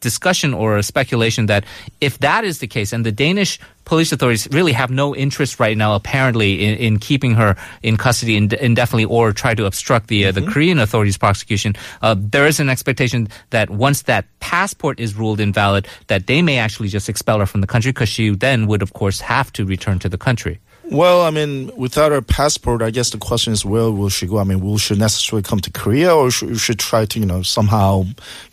discussion 0.04 0.54
or 0.54 0.78
a 0.78 0.84
speculation 0.84 1.48
that 1.48 1.66
if 2.00 2.20
that 2.20 2.44
is 2.44 2.60
the 2.60 2.68
case, 2.68 2.94
and 2.94 3.04
the 3.04 3.12
Danish 3.12 3.60
police 3.86 4.12
authorities 4.12 4.48
really 4.52 4.72
have 4.72 4.92
no 4.92 5.16
interest 5.16 5.60
right 5.60 5.76
now, 5.76 5.96
apparently, 5.96 6.64
in, 6.64 6.78
in 6.78 7.00
keeping 7.00 7.34
her 7.34 7.56
in 7.82 7.98
custody 7.98 8.36
indefinitely 8.38 9.06
or 9.06 9.32
try 9.32 9.56
to 9.56 9.66
obstruct 9.66 10.08
the 10.08 10.28
uh, 10.28 10.32
the 10.32 10.46
Korean 10.46 10.78
authorities' 10.80 11.18
prosecution, 11.18 11.74
uh, 12.02 12.16
there 12.18 12.46
is 12.46 12.60
an 12.60 12.70
expectation 12.70 13.28
that 13.50 13.70
once 13.70 14.04
that 14.04 14.26
passport 14.40 15.00
is 15.00 15.16
ruled 15.16 15.40
invalid, 15.40 15.88
that 16.08 16.28
they 16.28 16.42
may 16.42 16.60
actually 16.60 16.90
just 16.90 17.10
expel 17.10 17.40
her 17.40 17.48
from 17.48 17.62
the 17.62 17.68
country 17.68 17.92
because 17.92 18.10
she 18.10 18.30
then 18.30 18.68
would, 18.68 18.82
of 18.82 18.94
course, 18.94 19.20
have 19.22 19.52
to 19.54 19.66
return 19.66 19.98
to 20.00 20.10
the 20.10 20.18
country. 20.18 20.60
Well, 20.94 21.24
I 21.24 21.32
mean, 21.32 21.72
without 21.76 22.12
her 22.12 22.22
passport, 22.22 22.82
I 22.84 22.92
guess 22.92 23.10
the 23.10 23.18
question 23.18 23.52
is 23.52 23.66
where 23.66 23.90
will 23.92 24.10
she 24.10 24.28
go? 24.28 24.38
I 24.38 24.44
mean, 24.44 24.62
will 24.62 24.78
she 24.78 24.96
necessarily 24.96 25.42
come 25.42 25.60
to 25.60 25.72
Korea, 25.72 26.16
or 26.16 26.30
should 26.30 26.60
she 26.60 26.76
try 26.76 27.06
to, 27.06 27.20
you 27.20 27.26
know, 27.26 27.42
somehow, 27.42 28.04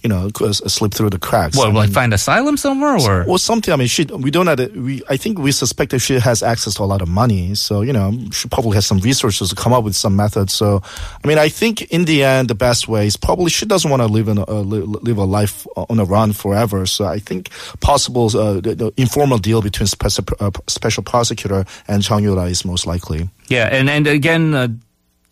you 0.03 0.09
know, 0.09 0.31
uh, 0.41 0.53
slip 0.53 0.95
through 0.95 1.11
the 1.11 1.19
cracks? 1.19 1.57
What, 1.57 1.69
I 1.69 1.73
like 1.73 1.91
find 1.91 2.15
asylum 2.15 2.57
somewhere 2.57 2.97
or? 2.97 3.25
Well, 3.29 3.39
something. 3.39 3.73
I 3.73 3.77
mean, 3.77 3.89
she. 3.89 4.05
We 4.05 4.31
don't 4.31 4.47
have. 4.47 4.57
to- 4.59 4.71
We. 4.81 5.03
I 5.11 5.17
think 5.19 5.39
we 5.39 5.53
suspect 5.53 5.91
that 5.91 5.99
she 5.99 6.19
has 6.19 6.43
access 6.43 6.75
to 6.75 6.83
a 6.83 6.85
lot 6.87 7.03
of 7.03 7.09
money. 7.09 7.55
So 7.55 7.83
you 7.83 7.93
know, 7.93 8.13
she 8.33 8.49
probably 8.49 8.75
has 8.77 8.87
some 8.87 9.01
resources 9.01 9.51
to 9.51 9.55
come 9.55 9.73
up 9.75 9.85
with 9.85 9.95
some 9.95 10.17
method. 10.17 10.51
So, 10.51 10.81
I 11.23 11.29
mean, 11.29 11.37
I 11.39 11.51
think 11.51 11.83
in 11.93 12.07
the 12.07 12.25
end, 12.25 12.49
the 12.49 12.55
best 12.55 12.89
way 12.89 13.07
is 13.07 13.17
probably 13.19 13.51
she 13.51 13.67
doesn't 13.67 13.91
want 13.91 14.01
to 14.03 14.07
live 14.09 14.29
in 14.29 14.39
a, 14.39 14.45
uh, 14.49 14.63
live 14.63 15.19
a 15.19 15.25
life 15.25 15.67
on 15.77 16.01
a 16.01 16.05
run 16.05 16.33
forever. 16.33 16.87
So 16.87 17.05
I 17.05 17.19
think 17.19 17.51
possible 17.81 18.27
uh, 18.35 18.61
the, 18.61 18.75
the 18.75 18.93
informal 18.97 19.39
deal 19.39 19.61
between 19.61 19.87
special, 19.87 20.25
uh, 20.41 20.51
special 20.69 21.03
prosecutor 21.03 21.67
and 21.87 22.03
Chang 22.03 22.30
Is 22.39 22.65
most 22.65 22.87
likely. 22.87 23.29
Yeah, 23.49 23.69
and 23.71 23.89
and 23.91 24.07
again, 24.07 24.55
uh, 24.55 24.69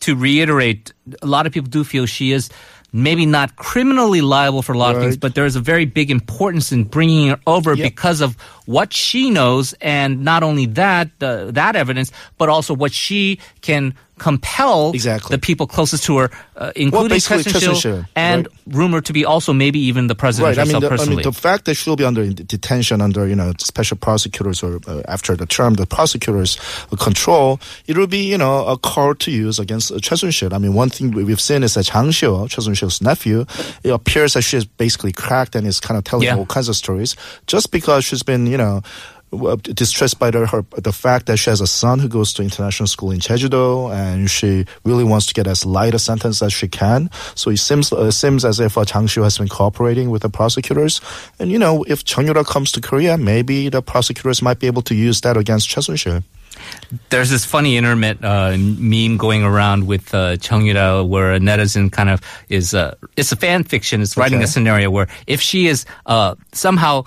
to 0.01 0.15
reiterate, 0.15 0.93
a 1.21 1.27
lot 1.27 1.45
of 1.45 1.53
people 1.53 1.69
do 1.69 1.83
feel 1.83 2.05
she 2.05 2.31
is 2.31 2.49
maybe 2.91 3.25
not 3.25 3.55
criminally 3.55 4.21
liable 4.21 4.63
for 4.63 4.73
a 4.73 4.77
lot 4.77 4.95
of 4.95 5.01
things, 5.01 5.15
but 5.15 5.35
there 5.35 5.45
is 5.45 5.55
a 5.55 5.59
very 5.59 5.85
big 5.85 6.09
importance 6.09 6.71
in 6.71 6.83
bringing 6.85 7.29
her 7.29 7.39
over 7.45 7.75
Yep. 7.75 7.83
because 7.85 8.19
of 8.19 8.35
what 8.65 8.93
she 8.93 9.29
knows, 9.29 9.73
and 9.79 10.23
not 10.23 10.41
only 10.41 10.65
that, 10.65 11.11
uh, 11.21 11.51
that 11.51 11.75
evidence, 11.75 12.11
but 12.39 12.49
also 12.49 12.73
what 12.73 12.91
she 12.91 13.37
can 13.61 13.93
compel 14.19 14.91
Exactly. 14.93 15.35
the 15.35 15.39
people 15.39 15.65
closest 15.67 16.03
to 16.05 16.17
her, 16.17 16.29
uh, 16.55 16.71
including 16.75 17.09
basically 17.09 17.43
Choi 17.43 17.51
Soon-sil, 17.59 17.73
Choi 17.73 17.79
Soon-sil, 17.81 18.05
and 18.15 18.47
rumored 18.67 19.05
to 19.05 19.13
be 19.13 19.25
also 19.25 19.53
maybe 19.53 19.79
even 19.79 20.07
the 20.07 20.15
president 20.15 20.57
Right. 20.57 20.61
I 20.67 20.71
mean, 20.71 20.79
the, 20.81 20.91
I 20.91 21.05
mean, 21.05 21.21
the 21.23 21.31
fact 21.31 21.65
that 21.65 21.75
she'll 21.75 21.95
be 21.95 22.03
under 22.05 22.27
detention 22.31 23.01
under 23.01 23.27
you 23.27 23.35
know 23.35 23.53
special 23.59 23.97
prosecutors 23.97 24.61
or 24.63 24.79
uh, 24.87 25.01
after 25.07 25.35
the 25.35 25.45
term 25.45 25.73
the 25.75 25.85
prosecutors 25.87 26.57
control, 26.99 27.59
it 27.87 27.97
will 27.97 28.07
be 28.07 28.19
you 28.29 28.37
know 28.37 28.65
a 28.67 28.77
card 28.77 29.19
to 29.21 29.31
use 29.31 29.57
against 29.59 29.91
uh, 29.91 29.99
Choi 29.99 30.17
I 30.51 30.57
mean, 30.57 30.73
one 30.73 30.89
thing 30.89 31.11
we- 31.11 31.23
we've 31.23 31.41
seen 31.41 31.63
is 31.63 31.73
that 31.75 31.85
Chang 31.85 32.11
Xiu, 32.11 33.01
nephew, 33.01 33.45
it 33.83 33.89
appears 33.89 34.33
that 34.33 34.41
she 34.43 34.57
is 34.57 34.65
basically 34.65 35.11
cracked 35.11 35.55
and 35.55 35.65
is 35.65 35.79
kind 35.79 35.97
of 35.97 36.03
telling 36.03 36.25
Yeah. 36.25 36.35
all 36.37 36.45
kinds 36.45 36.69
of 36.69 36.75
stories 36.75 37.15
just 37.47 37.71
because 37.71 38.05
she's 38.05 38.23
been 38.23 38.45
you 38.47 38.57
know. 38.57 38.81
W- 39.31 39.57
Distressed 39.57 40.17
by 40.17 40.31
the, 40.31 40.47
her, 40.47 40.65
the 40.75 40.91
fact 40.91 41.27
that 41.27 41.37
she 41.37 41.51
has 41.51 41.61
a 41.61 41.67
son 41.67 41.99
who 41.99 42.07
goes 42.07 42.33
to 42.33 42.41
international 42.41 42.87
school 42.87 43.11
in 43.11 43.19
Jeju-do, 43.19 43.91
and 43.91 44.29
she 44.29 44.65
really 44.83 45.03
wants 45.03 45.27
to 45.27 45.33
get 45.35 45.45
as 45.45 45.65
light 45.65 45.93
a 45.93 45.99
sentence 45.99 46.41
as 46.41 46.51
she 46.51 46.67
can. 46.67 47.11
So 47.35 47.51
it 47.51 47.57
seems 47.57 47.93
uh, 47.93 48.09
seems 48.09 48.43
as 48.43 48.59
if 48.59 48.75
uh, 48.77 48.85
Chang 48.85 49.05
Xiu 49.05 49.23
has 49.23 49.37
been 49.37 49.47
cooperating 49.47 50.09
with 50.09 50.23
the 50.23 50.29
prosecutors. 50.29 50.99
And 51.37 51.51
you 51.51 51.59
know, 51.59 51.83
if 51.87 52.03
Chung 52.05 52.25
Yoo-ra 52.25 52.43
comes 52.43 52.71
to 52.71 52.81
Korea, 52.81 53.17
maybe 53.17 53.69
the 53.69 53.81
prosecutors 53.81 54.41
might 54.41 54.57
be 54.57 54.67
able 54.67 54.81
to 54.83 54.95
use 54.95 55.21
that 55.21 55.37
against 55.37 55.69
Choi 55.69 55.81
Soon-sil. 55.81 56.23
There's 57.09 57.29
this 57.29 57.45
funny 57.45 57.77
internet 57.77 58.23
uh, 58.23 58.57
meme 58.57 59.17
going 59.17 59.43
around 59.43 59.87
with 59.87 60.13
uh, 60.13 60.37
Chung 60.37 60.65
Yoo-ra 60.65 61.03
where 61.03 61.33
a 61.33 61.39
netizen 61.39 61.91
kind 61.91 62.09
of 62.09 62.21
is, 62.49 62.73
uh, 62.73 62.95
it's 63.15 63.31
a 63.31 63.35
fan 63.35 63.63
fiction. 63.63 64.01
It's 64.01 64.17
writing 64.17 64.43
a 64.43 64.47
scenario 64.47 64.89
where 64.89 65.07
if 65.25 65.39
she 65.39 65.67
is 65.67 65.85
uh, 66.05 66.35
somehow 66.51 67.05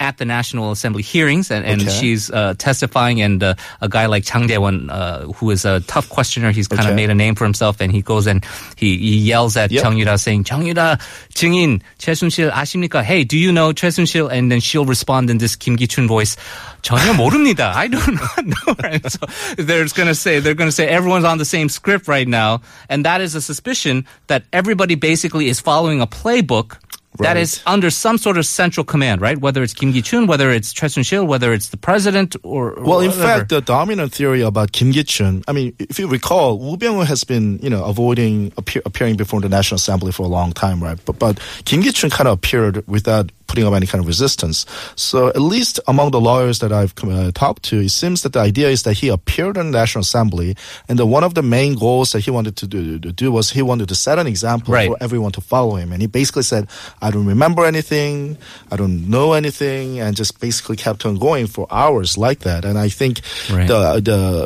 at 0.00 0.18
the 0.18 0.24
National 0.24 0.72
Assembly 0.72 1.02
hearings, 1.02 1.50
and, 1.50 1.64
and 1.64 1.82
okay. 1.82 1.90
she's 1.90 2.30
uh, 2.30 2.54
testifying. 2.58 3.20
And 3.20 3.42
uh, 3.42 3.54
a 3.80 3.88
guy 3.88 4.06
like 4.06 4.24
Chang 4.24 4.46
Dae-won, 4.46 4.90
uh, 4.90 5.26
who 5.32 5.50
is 5.50 5.64
a 5.64 5.80
tough 5.80 6.08
questioner, 6.08 6.50
he's 6.50 6.68
kind 6.68 6.80
okay. 6.80 6.90
of 6.90 6.96
made 6.96 7.10
a 7.10 7.14
name 7.14 7.34
for 7.34 7.44
himself, 7.44 7.80
and 7.80 7.92
he 7.92 8.02
goes 8.02 8.26
and 8.26 8.44
he, 8.76 8.98
he 8.98 9.16
yells 9.16 9.56
at 9.56 9.70
yep. 9.70 9.82
Chung 9.82 9.96
Yoo-ra, 9.96 10.16
saying, 10.16 10.44
"Chung 10.44 10.66
Yoo-ra, 10.66 10.98
증인 11.34 11.80
최순실 11.98 12.50
아십니까? 12.50 13.02
Hey, 13.02 13.24
do 13.24 13.38
you 13.38 13.52
know 13.52 13.72
최순실?" 13.72 14.30
And 14.30 14.50
then 14.50 14.60
she'll 14.60 14.84
respond 14.84 15.30
in 15.30 15.38
this 15.38 15.56
Kim 15.56 15.76
Gi-chun 15.76 16.08
voice, 16.08 16.36
"전혀 16.82 17.12
모릅니다. 17.14 17.72
I 17.74 17.88
do 17.88 17.98
not 17.98 18.46
know." 18.46 18.74
Right? 18.82 19.00
So 19.10 19.26
they're 19.56 19.86
gonna 19.94 20.14
say 20.14 20.40
they're 20.40 20.54
gonna 20.54 20.72
say 20.72 20.86
everyone's 20.88 21.24
on 21.24 21.38
the 21.38 21.44
same 21.44 21.68
script 21.68 22.08
right 22.08 22.26
now, 22.26 22.60
and 22.88 23.04
that 23.04 23.20
is 23.20 23.34
a 23.34 23.40
suspicion 23.40 24.04
that 24.26 24.44
everybody 24.52 24.94
basically 24.94 25.48
is 25.48 25.60
following 25.60 26.00
a 26.00 26.06
playbook 26.06 26.76
that 27.18 27.36
is 27.36 27.62
under 27.66 27.90
some 27.90 28.18
sort 28.18 28.38
of 28.38 28.46
central 28.46 28.84
command, 28.84 29.20
right? 29.20 29.38
Whether 29.38 29.62
it's 29.62 29.72
Kim 29.74 29.92
Gi-chun, 29.92 30.26
whether 30.26 30.50
it's 30.50 30.72
Choi 30.72 30.88
Soon-sil, 30.88 31.24
whether 31.26 31.52
it's 31.52 31.68
the 31.68 31.76
president 31.76 32.34
or 32.42 32.72
or 32.72 32.82
Well, 32.84 33.00
in 33.00 33.10
whatever. 33.10 33.22
fact, 33.22 33.48
the 33.50 33.60
dominant 33.60 34.12
theory 34.12 34.40
about 34.42 34.72
Kim 34.72 34.90
Gi-chun, 34.92 35.44
I 35.46 35.52
mean, 35.52 35.74
if 35.78 35.98
you 35.98 36.08
recall, 36.08 36.58
Woo 36.58 36.76
Byung-woo 36.76 37.02
has 37.04 37.24
been, 37.24 37.58
you 37.62 37.70
know, 37.70 37.84
avoiding 37.84 38.52
appear, 38.56 38.82
appearing 38.84 39.16
before 39.16 39.40
the 39.40 39.48
National 39.48 39.76
Assembly 39.76 40.12
for 40.12 40.22
a 40.24 40.28
long 40.28 40.52
time, 40.52 40.82
right? 40.82 40.98
But, 41.04 41.18
but 41.18 41.38
Kim 41.64 41.82
Gi-chun 41.82 42.10
kind 42.10 42.26
of 42.28 42.34
appeared 42.34 42.86
without 42.88 43.30
putting 43.54 43.66
up 43.68 43.74
any 43.74 43.86
kind 43.86 44.00
of 44.02 44.08
resistance. 44.08 44.66
So 44.96 45.28
at 45.28 45.40
least 45.40 45.78
among 45.86 46.10
the 46.10 46.20
lawyers 46.20 46.58
that 46.58 46.72
I've 46.72 46.92
uh, 47.04 47.30
talked 47.32 47.62
to, 47.70 47.78
it 47.78 47.90
seems 47.90 48.22
that 48.22 48.32
the 48.32 48.40
idea 48.40 48.68
is 48.68 48.82
that 48.82 48.94
he 48.94 49.08
appeared 49.08 49.56
in 49.56 49.70
the 49.70 49.78
National 49.78 50.00
Assembly, 50.02 50.56
and 50.88 50.98
that 50.98 51.06
one 51.06 51.22
of 51.22 51.34
the 51.34 51.42
main 51.42 51.76
goals 51.76 52.10
that 52.12 52.20
he 52.26 52.32
wanted 52.32 52.56
to 52.56 52.66
do, 52.66 52.98
to 52.98 53.12
do 53.12 53.30
was 53.30 53.50
he 53.50 53.62
wanted 53.62 53.88
to 53.90 53.94
set 53.94 54.18
an 54.18 54.26
example 54.26 54.74
Right. 54.74 54.88
for 54.88 54.96
everyone 55.00 55.30
to 55.32 55.40
follow 55.40 55.76
him. 55.76 55.92
And 55.92 56.00
he 56.02 56.08
basically 56.08 56.42
said, 56.42 56.66
I 57.00 57.12
don't 57.12 57.26
remember 57.26 57.64
anything, 57.64 58.36
I 58.72 58.76
don't 58.76 59.08
know 59.08 59.34
anything, 59.34 60.00
and 60.00 60.16
just 60.16 60.40
basically 60.40 60.74
kept 60.76 61.06
on 61.06 61.14
going 61.16 61.46
for 61.46 61.68
hours 61.70 62.18
like 62.18 62.40
that. 62.40 62.64
And 62.64 62.76
I 62.76 62.88
think 62.88 63.20
Right. 63.52 63.68
the, 63.68 64.00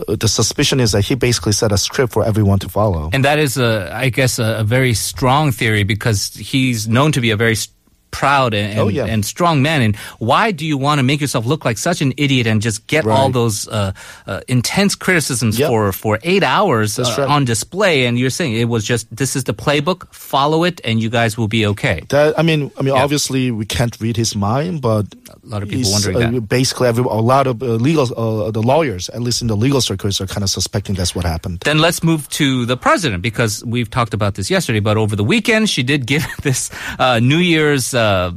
the, 0.06 0.16
the 0.16 0.28
suspicion 0.28 0.80
is 0.80 0.92
that 0.92 1.02
he 1.08 1.14
basically 1.14 1.52
set 1.52 1.72
a 1.72 1.78
script 1.78 2.12
for 2.12 2.24
everyone 2.26 2.58
to 2.58 2.68
follow. 2.68 3.08
And 3.14 3.24
that 3.24 3.38
is, 3.38 3.56
a, 3.56 3.88
I 3.94 4.10
guess, 4.10 4.38
a, 4.38 4.58
a 4.60 4.64
very 4.64 4.92
strong 4.92 5.50
theory 5.52 5.84
because 5.84 6.34
he's 6.34 6.86
known 6.88 7.12
to 7.12 7.20
be 7.22 7.30
a 7.30 7.36
very 7.36 7.52
s- 7.52 7.68
proud 8.10 8.54
and, 8.54 8.70
and, 8.70 8.78
Oh, 8.80 8.88
yeah. 8.88 9.06
and 9.06 9.24
strong 9.24 9.62
man. 9.62 9.82
And 9.82 9.96
why 10.18 10.50
do 10.52 10.64
you 10.66 10.76
want 10.78 10.98
to 10.98 11.02
make 11.02 11.20
yourself 11.20 11.46
look 11.46 11.64
like 11.64 11.78
such 11.78 12.00
an 12.02 12.12
idiot 12.16 12.46
and 12.46 12.60
just 12.62 12.86
get 12.86 13.06
all 13.06 13.30
those 13.30 13.68
uh, 13.68 13.92
uh, 14.26 14.40
intense 14.48 14.94
criticisms 14.94 15.58
Yep. 15.58 15.68
for, 15.68 15.92
for 15.92 16.18
eight 16.22 16.42
hours 16.42 16.98
uh, 16.98 17.02
right. 17.18 17.28
on 17.28 17.44
display? 17.44 18.06
And 18.06 18.18
you're 18.18 18.30
saying 18.30 18.54
it 18.54 18.68
was 18.68 18.84
just 18.84 19.06
this 19.14 19.36
is 19.36 19.44
the 19.44 19.54
playbook, 19.54 20.12
follow 20.14 20.64
it, 20.64 20.80
and 20.84 21.00
you 21.02 21.10
guys 21.10 21.36
will 21.38 21.48
be 21.48 21.66
okay. 21.66 22.02
That 22.08 22.38
I 22.38 22.42
mean, 22.42 22.70
I 22.78 22.82
mean, 22.82 22.94
Yeah. 22.94 23.02
obviously 23.02 23.50
we 23.50 23.64
can't 23.66 23.96
read 24.00 24.16
his 24.16 24.34
mind, 24.36 24.80
but 24.80 25.06
A 25.42 25.48
lot 25.48 25.62
of 25.62 25.68
people 25.68 25.90
wondering 25.92 26.16
uh, 26.16 26.30
that. 26.30 26.48
Basically, 26.48 26.88
every, 26.88 27.04
a 27.04 27.22
lot 27.34 27.46
of 27.46 27.62
uh, 27.62 27.66
legal, 27.80 28.04
uh, 28.16 28.50
the 28.50 28.62
lawyers, 28.62 29.08
at 29.10 29.20
least 29.22 29.40
in 29.42 29.48
the 29.48 29.56
legal 29.56 29.80
circles, 29.80 30.20
are 30.20 30.26
kind 30.26 30.42
of 30.44 30.50
suspecting 30.50 30.94
that's 30.96 31.14
what 31.14 31.24
happened. 31.24 31.60
Then 31.64 31.78
let's 31.78 32.02
move 32.02 32.28
to 32.40 32.66
the 32.66 32.76
president 32.76 33.22
because 33.22 33.64
we've 33.64 33.88
talked 33.90 34.14
about 34.14 34.34
this 34.34 34.50
yesterday. 34.50 34.80
But 34.80 34.96
over 34.96 35.16
the 35.16 35.24
weekend, 35.24 35.68
she 35.70 35.82
did 35.82 36.06
give 36.06 36.24
this 36.42 36.70
uh, 36.98 37.20
New 37.20 37.38
Year's. 37.38 37.94
Uh, 37.98 38.32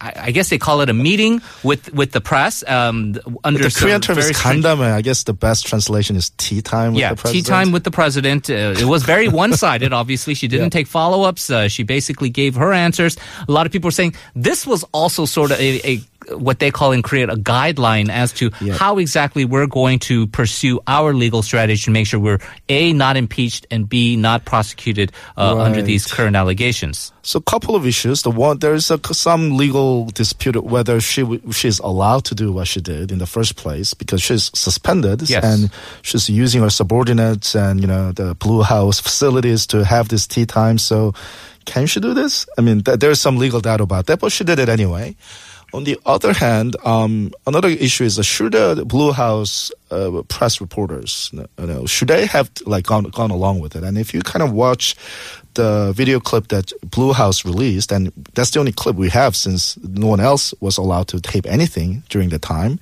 I, 0.00 0.12
I 0.28 0.30
guess 0.32 0.48
they 0.48 0.58
call 0.58 0.80
it 0.80 0.88
a 0.88 0.94
meeting 0.94 1.40
with 1.62 1.92
with 1.94 2.12
the 2.12 2.20
press. 2.20 2.64
Um, 2.66 3.14
under 3.44 3.62
The 3.62 3.70
Korean 3.70 4.00
term 4.00 4.18
is 4.18 4.30
kandame. 4.32 4.80
I 4.92 5.02
guess 5.02 5.22
the 5.24 5.32
best 5.32 5.66
translation 5.66 6.16
is 6.16 6.30
tea 6.38 6.62
time. 6.62 6.92
With 6.94 7.00
yeah, 7.00 7.14
the 7.14 7.28
tea 7.28 7.42
time 7.42 7.70
with 7.72 7.84
the 7.84 7.90
president. 7.90 8.48
Uh, 8.50 8.74
it 8.78 8.86
was 8.86 9.02
very 9.04 9.28
one 9.42 9.52
sided, 9.54 9.92
obviously. 9.92 10.34
She 10.34 10.48
didn't 10.48 10.72
Yeah. 10.74 10.80
take 10.80 10.86
follow 10.88 11.22
ups. 11.22 11.50
Uh, 11.50 11.68
she 11.68 11.82
basically 11.84 12.30
gave 12.30 12.54
her 12.56 12.72
answers. 12.72 13.16
A 13.46 13.52
lot 13.52 13.66
of 13.66 13.72
people 13.72 13.88
are 13.88 13.92
saying 13.92 14.14
this 14.34 14.66
was 14.66 14.84
also 14.92 15.26
sort 15.26 15.50
of 15.52 15.60
a, 15.60 15.80
a 15.88 16.00
what 16.30 16.58
they 16.58 16.70
call 16.70 16.92
in 16.92 17.02
Korea 17.02 17.28
a 17.28 17.36
guideline 17.36 18.08
as 18.10 18.32
to 18.34 18.50
Yeah. 18.60 18.74
how 18.74 18.98
exactly 18.98 19.44
we're 19.44 19.66
going 19.66 19.98
to 20.00 20.26
pursue 20.28 20.80
our 20.86 21.12
legal 21.14 21.42
strategy 21.42 21.82
to 21.84 21.90
make 21.90 22.06
sure 22.06 22.20
we're 22.20 22.38
A, 22.68 22.92
not 22.92 23.16
impeached, 23.16 23.66
and 23.70 23.88
B, 23.88 24.16
not 24.16 24.44
prosecuted 24.44 25.12
uh, 25.36 25.56
under 25.58 25.82
these 25.82 26.06
current 26.06 26.36
allegations. 26.36 27.12
So, 27.22 27.38
a 27.38 27.42
couple 27.42 27.76
of 27.76 27.86
issues. 27.86 28.22
The 28.22 28.30
one 28.30 28.58
there's 28.58 28.90
a, 28.90 28.98
some 29.12 29.56
legal 29.56 30.06
dispute 30.06 30.56
whether 30.64 31.00
she 31.00 31.22
she's 31.52 31.78
allowed 31.78 32.24
to 32.26 32.34
do 32.34 32.52
what 32.52 32.66
she 32.66 32.80
did 32.80 33.12
in 33.12 33.18
the 33.18 33.26
first 33.26 33.56
place 33.56 33.94
because 33.94 34.20
she's 34.22 34.50
suspended 34.58 35.28
Yes. 35.30 35.44
and 35.44 35.70
she's 36.02 36.28
using 36.28 36.62
her 36.62 36.70
subordinates 36.70 37.54
and 37.54 37.80
you 37.80 37.86
know 37.86 38.12
the 38.12 38.34
Blue 38.34 38.62
House 38.62 38.98
facilities 39.00 39.66
to 39.68 39.84
have 39.84 40.08
this 40.08 40.26
tea 40.26 40.46
time. 40.46 40.78
So, 40.78 41.14
can 41.64 41.86
she 41.86 42.00
do 42.00 42.12
this? 42.12 42.46
I 42.58 42.60
mean, 42.60 42.82
th- 42.82 42.98
there's 42.98 43.20
some 43.20 43.36
legal 43.38 43.60
doubt 43.60 43.80
about 43.80 44.06
that, 44.06 44.18
but 44.18 44.32
she 44.32 44.42
did 44.44 44.58
it 44.58 44.68
anyway. 44.68 45.14
On 45.72 45.84
the 45.84 45.98
other 46.04 46.32
hand, 46.34 46.76
um, 46.84 47.32
another 47.46 47.68
issue 47.68 48.04
is 48.04 48.24
should 48.26 48.52
the 48.52 48.84
Blue 48.84 49.12
House 49.12 49.72
uh, 49.92 50.22
press 50.28 50.60
reporters, 50.60 51.30
you 51.32 51.66
know, 51.66 51.86
should 51.86 52.08
they 52.08 52.26
have 52.26 52.50
like 52.66 52.86
gone 52.86 53.04
gone 53.04 53.30
along 53.30 53.60
with 53.60 53.76
it? 53.76 53.84
And 53.84 53.96
if 53.98 54.14
you 54.14 54.20
kind 54.22 54.42
of 54.42 54.52
watch 54.52 54.96
the 55.54 55.92
video 55.94 56.18
clip 56.18 56.48
that 56.48 56.72
Blue 56.82 57.12
House 57.12 57.44
released, 57.44 57.92
and 57.92 58.10
that's 58.34 58.50
the 58.52 58.58
only 58.60 58.72
clip 58.72 58.96
we 58.96 59.10
have 59.10 59.36
since 59.36 59.76
no 59.82 60.06
one 60.06 60.20
else 60.20 60.54
was 60.60 60.78
allowed 60.78 61.08
to 61.08 61.20
tape 61.20 61.46
anything 61.46 62.02
during 62.08 62.30
the 62.30 62.38
time. 62.38 62.78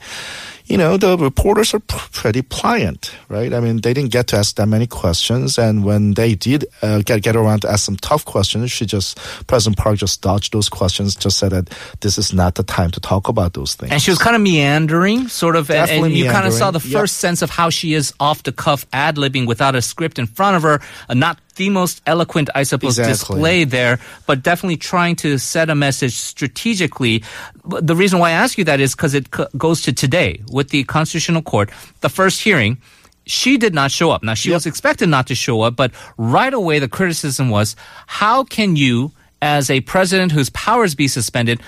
You 0.67 0.77
know, 0.79 0.97
the 0.97 1.19
reporters 1.19 1.75
are 1.75 1.81
pr- 1.81 2.09
pretty 2.13 2.43
pliant, 2.43 3.11
right? 3.29 3.53
I 3.53 3.59
mean, 3.59 3.81
they 3.81 3.93
didn't 3.93 4.13
get 4.13 4.29
to 4.29 4.37
ask 4.37 4.55
that 4.55 4.67
many 4.69 4.87
questions, 4.87 5.59
and 5.59 5.85
when 5.85 6.15
they 6.15 6.37
did 6.37 6.65
uh, 6.81 7.03
get 7.05 7.23
get 7.23 7.35
around 7.35 7.63
to 7.63 7.69
ask 7.69 7.85
some 7.85 7.97
tough 7.97 8.25
questions, 8.25 8.71
she 8.71 8.87
just 8.87 9.19
President 9.49 9.77
Park 9.79 9.99
just 9.99 10.23
dodged 10.23 10.53
those 10.53 10.69
questions, 10.69 11.17
just 11.17 11.39
said 11.39 11.51
that 11.51 11.71
this 12.03 12.19
is 12.19 12.33
not 12.33 12.55
the 12.55 12.63
time 12.63 12.93
to 12.93 13.01
talk 13.01 13.27
about 13.29 13.55
those 13.55 13.75
things. 13.75 13.91
And 13.91 14.01
she 14.01 14.13
was 14.13 14.21
kind 14.21 14.37
of 14.37 14.43
meandering, 14.43 15.27
sort 15.27 15.57
of, 15.57 15.69
and- 15.71 15.79
and 15.81 15.89
Definitely 15.89 16.19
you 16.19 16.31
kind 16.31 16.47
of 16.47 16.53
saw 16.53 16.71
the 16.71 16.79
meandering, 16.79 17.00
first 17.01 17.17
sense 17.19 17.43
of 17.43 17.51
how 17.51 17.71
she 17.71 17.95
is 17.95 18.13
off 18.21 18.43
the 18.43 18.53
cuff 18.53 18.87
ad 18.93 19.17
libbing 19.17 19.47
without 19.47 19.75
a 19.75 19.83
script 19.83 20.19
in 20.19 20.27
front 20.27 20.57
of 20.57 20.63
her. 20.63 20.81
Uh, 21.09 21.15
not 21.15 21.39
the 21.57 21.69
most 21.71 22.01
eloquent, 22.07 22.49
I 22.55 22.63
suppose, 22.65 22.99
Exactly. 22.99 23.13
display 23.37 23.65
there, 23.65 23.99
but 24.27 24.43
definitely 24.43 24.77
trying 24.79 25.17
to 25.17 25.39
set 25.39 25.69
a 25.71 25.75
message 25.75 26.15
strategically. 26.15 27.23
The 27.65 27.95
reason 27.97 28.19
why 28.19 28.31
I 28.31 28.33
ask 28.33 28.57
you 28.59 28.65
that 28.65 28.81
is 28.81 28.95
because 28.95 29.15
it 29.15 29.27
c- 29.35 29.45
goes 29.57 29.83
to 29.83 29.93
today 29.93 30.41
with 30.53 30.71
the 30.71 30.85
Constitutional 30.85 31.43
Court, 31.43 31.71
the 32.01 32.09
first 32.09 32.41
hearing. 32.43 32.79
She 33.27 33.59
did 33.59 33.75
not 33.75 33.91
show 33.93 34.11
up. 34.11 34.25
Now, 34.25 34.35
she 34.35 34.51
was 34.51 34.67
expected 34.67 35.09
not 35.09 35.27
to 35.29 35.35
show 35.37 35.61
up, 35.63 35.77
but 35.77 35.93
right 36.17 36.53
away 36.53 36.79
the 36.81 36.89
criticism 36.89 37.49
was 37.51 37.77
how 38.07 38.43
can 38.45 38.75
you, 38.77 39.13
as 39.43 39.71
a 39.71 39.81
president 39.83 40.33
whose 40.33 40.51
powers 40.51 40.95
be 40.95 41.09
suspended, 41.09 41.61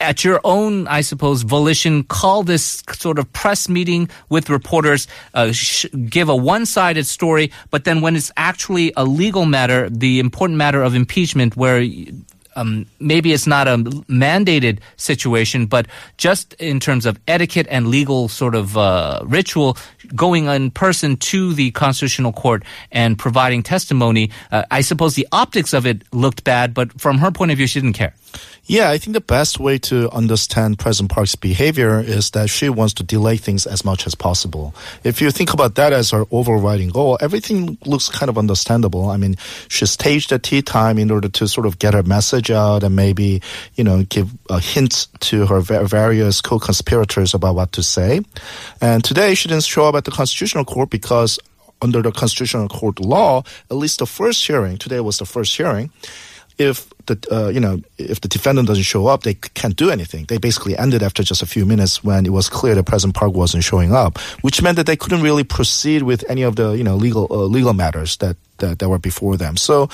at 0.00 0.24
your 0.24 0.40
own, 0.44 0.86
I 0.88 1.00
suppose, 1.00 1.42
volition, 1.42 2.04
call 2.04 2.42
this 2.42 2.82
sort 2.92 3.18
of 3.18 3.30
press 3.32 3.68
meeting 3.68 4.08
with 4.28 4.48
reporters, 4.50 5.06
uh, 5.34 5.52
sh- 5.52 5.86
give 6.08 6.28
a 6.28 6.36
one-sided 6.36 7.06
story, 7.06 7.52
but 7.70 7.84
then 7.84 8.00
when 8.00 8.16
it's 8.16 8.32
actually 8.36 8.92
a 8.96 9.04
legal 9.04 9.46
matter, 9.46 9.88
the 9.90 10.18
important 10.18 10.58
matter 10.58 10.82
of 10.82 10.94
impeachment, 10.94 11.56
where 11.56 11.86
um, 12.56 12.86
maybe 12.98 13.32
it's 13.32 13.46
not 13.46 13.68
a 13.68 13.76
mandated 13.76 14.80
situation, 14.96 15.66
but 15.66 15.86
just 16.16 16.54
in 16.54 16.80
terms 16.80 17.06
of 17.06 17.18
etiquette 17.28 17.66
and 17.70 17.88
legal 17.88 18.28
sort 18.28 18.54
of 18.54 18.76
uh, 18.76 19.20
ritual, 19.24 19.76
going 20.14 20.46
in 20.46 20.70
person 20.70 21.16
to 21.16 21.52
the 21.52 21.70
Constitutional 21.70 22.32
Court 22.32 22.64
and 22.90 23.18
providing 23.18 23.62
testimony, 23.62 24.30
uh, 24.50 24.64
I 24.70 24.80
suppose 24.80 25.14
the 25.14 25.28
optics 25.32 25.72
of 25.72 25.86
it 25.86 26.02
looked 26.12 26.44
bad, 26.44 26.74
but 26.74 27.00
from 27.00 27.18
her 27.18 27.30
point 27.30 27.50
of 27.50 27.58
view, 27.58 27.66
she 27.66 27.80
didn't 27.80 27.96
care. 27.96 28.14
Yeah, 28.68 28.90
I 28.90 28.98
think 28.98 29.14
the 29.14 29.20
best 29.20 29.60
way 29.60 29.78
to 29.78 30.10
understand 30.10 30.80
President 30.80 31.12
Park's 31.12 31.36
behavior 31.36 32.00
is 32.00 32.30
that 32.30 32.50
she 32.50 32.68
wants 32.68 32.94
to 32.94 33.04
delay 33.04 33.36
things 33.36 33.64
as 33.64 33.84
much 33.84 34.08
as 34.08 34.16
possible. 34.16 34.74
If 35.04 35.22
you 35.22 35.30
think 35.30 35.54
about 35.54 35.76
that 35.76 35.92
as 35.92 36.10
her 36.10 36.24
overriding 36.32 36.88
goal, 36.88 37.16
everything 37.20 37.78
looks 37.86 38.08
kind 38.08 38.28
of 38.28 38.36
understandable. 38.36 39.08
I 39.08 39.18
mean, 39.18 39.36
she 39.68 39.86
staged 39.86 40.32
a 40.32 40.40
tea 40.40 40.62
time 40.62 40.98
in 40.98 41.12
order 41.12 41.28
to 41.28 41.46
sort 41.46 41.64
of 41.64 41.78
get 41.78 41.94
her 41.94 42.02
message 42.02 42.45
out 42.50 42.82
and 42.82 42.94
maybe, 42.96 43.42
you 43.74 43.84
know, 43.84 44.02
give 44.04 44.30
a 44.50 44.60
hint 44.60 45.08
to 45.20 45.46
her 45.46 45.60
various 45.60 46.40
co-conspirators 46.40 47.34
about 47.34 47.54
what 47.54 47.72
to 47.72 47.82
say. 47.82 48.20
And 48.80 49.02
today 49.02 49.34
she 49.34 49.48
didn't 49.48 49.64
show 49.64 49.88
up 49.88 49.94
at 49.94 50.04
the 50.04 50.10
Constitutional 50.10 50.64
Court 50.64 50.90
because 50.90 51.38
under 51.82 52.02
the 52.02 52.12
Constitutional 52.12 52.68
Court 52.68 53.00
law, 53.00 53.42
at 53.70 53.76
least 53.76 53.98
the 53.98 54.06
first 54.06 54.46
hearing, 54.46 54.78
today 54.78 55.00
was 55.00 55.18
the 55.18 55.26
first 55.26 55.56
hearing, 55.56 55.90
if 56.58 56.88
the 57.06 57.18
uh, 57.30 57.48
you 57.48 57.60
know 57.60 57.80
if 57.98 58.20
the 58.20 58.28
defendant 58.28 58.68
doesn't 58.68 58.84
show 58.84 59.06
up, 59.06 59.22
they 59.22 59.34
can't 59.34 59.76
do 59.76 59.90
anything. 59.90 60.24
They 60.24 60.38
basically 60.38 60.76
ended 60.76 61.02
after 61.02 61.22
just 61.22 61.42
a 61.42 61.46
few 61.46 61.66
minutes 61.66 62.02
when 62.02 62.24
it 62.26 62.32
was 62.32 62.48
clear 62.48 62.74
that 62.74 62.84
President 62.84 63.14
Park 63.14 63.34
wasn't 63.34 63.64
showing 63.64 63.92
up, 63.92 64.18
which 64.40 64.62
meant 64.62 64.76
that 64.76 64.86
they 64.86 64.96
couldn't 64.96 65.22
really 65.22 65.44
proceed 65.44 66.02
with 66.02 66.24
any 66.28 66.42
of 66.42 66.56
the 66.56 66.72
you 66.72 66.84
know 66.84 66.96
legal 66.96 67.26
uh, 67.30 67.44
legal 67.44 67.74
matters 67.74 68.16
that, 68.18 68.36
that 68.58 68.78
that 68.78 68.88
were 68.88 68.98
before 68.98 69.36
them. 69.36 69.56
So. 69.56 69.88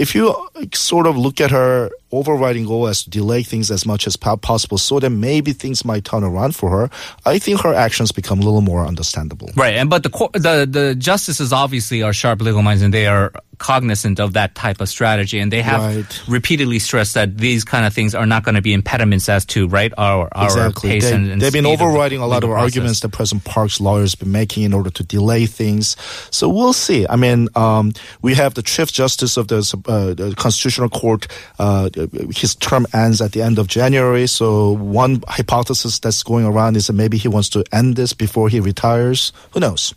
If 0.00 0.14
you 0.14 0.34
sort 0.72 1.06
of 1.06 1.18
look 1.18 1.42
at 1.42 1.50
her 1.50 1.90
overriding 2.12 2.66
goal 2.66 2.86
as 2.88 3.04
to 3.04 3.10
delay 3.10 3.42
things 3.42 3.70
as 3.70 3.86
much 3.86 4.06
as 4.06 4.16
possible, 4.16 4.78
so 4.78 4.98
that 5.00 5.10
maybe 5.10 5.52
things 5.52 5.84
might 5.84 6.04
turn 6.04 6.24
around 6.24 6.56
for 6.56 6.70
her, 6.70 6.90
I 7.24 7.38
think 7.38 7.60
her 7.60 7.74
actions 7.74 8.12
become 8.12 8.40
a 8.40 8.42
little 8.42 8.62
more 8.62 8.84
understandable. 8.86 9.50
Right, 9.56 9.74
and 9.76 9.88
but 9.90 10.02
the 10.02 10.10
the 10.34 10.66
the 10.70 10.94
justices 10.94 11.52
obviously 11.52 12.02
are 12.02 12.12
sharp 12.12 12.40
legal 12.42 12.62
minds, 12.62 12.82
and 12.82 12.92
they 12.92 13.06
are 13.06 13.32
cognizant 13.58 14.18
of 14.18 14.32
that 14.32 14.54
type 14.54 14.80
of 14.80 14.88
strategy, 14.88 15.38
and 15.38 15.52
they 15.52 15.60
have 15.62 15.80
Right. 15.82 16.22
repeatedly 16.26 16.78
stressed 16.78 17.12
that 17.14 17.36
these 17.36 17.62
kind 17.62 17.84
of 17.84 17.92
things 17.92 18.14
are 18.14 18.24
not 18.26 18.42
going 18.42 18.54
to 18.54 18.62
be 18.62 18.72
impediments 18.72 19.28
as 19.28 19.44
to 19.46 19.68
right 19.68 19.92
our 19.98 20.28
our 20.32 20.46
Exactly. 20.46 20.90
pace 20.90 21.04
They, 21.10 21.14
and, 21.14 21.30
and 21.30 21.42
they've 21.42 21.52
been 21.52 21.66
of 21.66 21.78
the 21.78 21.84
overriding 21.84 22.20
a 22.20 22.26
lot 22.26 22.42
of 22.42 22.48
process. 22.50 22.64
arguments 22.64 23.00
that 23.00 23.10
President 23.10 23.44
Park's 23.44 23.78
lawyers 23.78 24.14
been 24.14 24.32
making 24.32 24.62
in 24.64 24.72
order 24.72 24.88
to 24.90 25.04
delay 25.04 25.44
things. 25.46 25.94
So 26.30 26.48
we'll 26.48 26.72
see. 26.72 27.06
I 27.08 27.16
mean, 27.16 27.48
um, 27.54 27.92
we 28.22 28.34
have 28.34 28.54
the 28.54 28.62
Chief 28.62 28.90
Justice 28.92 29.36
of 29.36 29.48
the, 29.48 29.58
uh, 29.86 30.14
the 30.14 30.34
Constitutional 30.36 30.88
Court. 30.88 31.26
Uh, 31.58 31.90
his 32.34 32.54
term 32.54 32.86
ends 32.92 33.20
at 33.20 33.32
the 33.32 33.42
end 33.42 33.58
of 33.58 33.66
January. 33.66 34.26
So 34.26 34.72
one 34.72 35.22
hypothesis 35.28 35.98
that's 35.98 36.22
going 36.22 36.44
around 36.44 36.76
is 36.76 36.86
that 36.86 36.94
maybe 36.94 37.18
he 37.18 37.28
wants 37.28 37.48
to 37.50 37.64
end 37.72 37.96
this 37.96 38.12
before 38.12 38.48
he 38.48 38.60
retires. 38.60 39.32
Who 39.52 39.60
knows? 39.60 39.94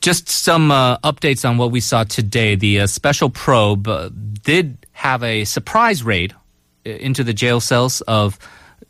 Just 0.00 0.28
some 0.28 0.70
uh, 0.70 0.96
updates 0.98 1.48
on 1.48 1.58
what 1.58 1.70
we 1.70 1.80
saw 1.80 2.04
today. 2.04 2.54
The 2.54 2.80
uh, 2.80 2.86
special 2.86 3.28
probe 3.28 3.86
uh, 3.86 4.10
did 4.42 4.78
have 4.92 5.22
a 5.22 5.44
surprise 5.44 6.02
raid 6.02 6.34
uh, 6.86 6.90
into 6.90 7.22
the 7.22 7.34
jail 7.34 7.60
cells 7.60 8.00
of 8.02 8.38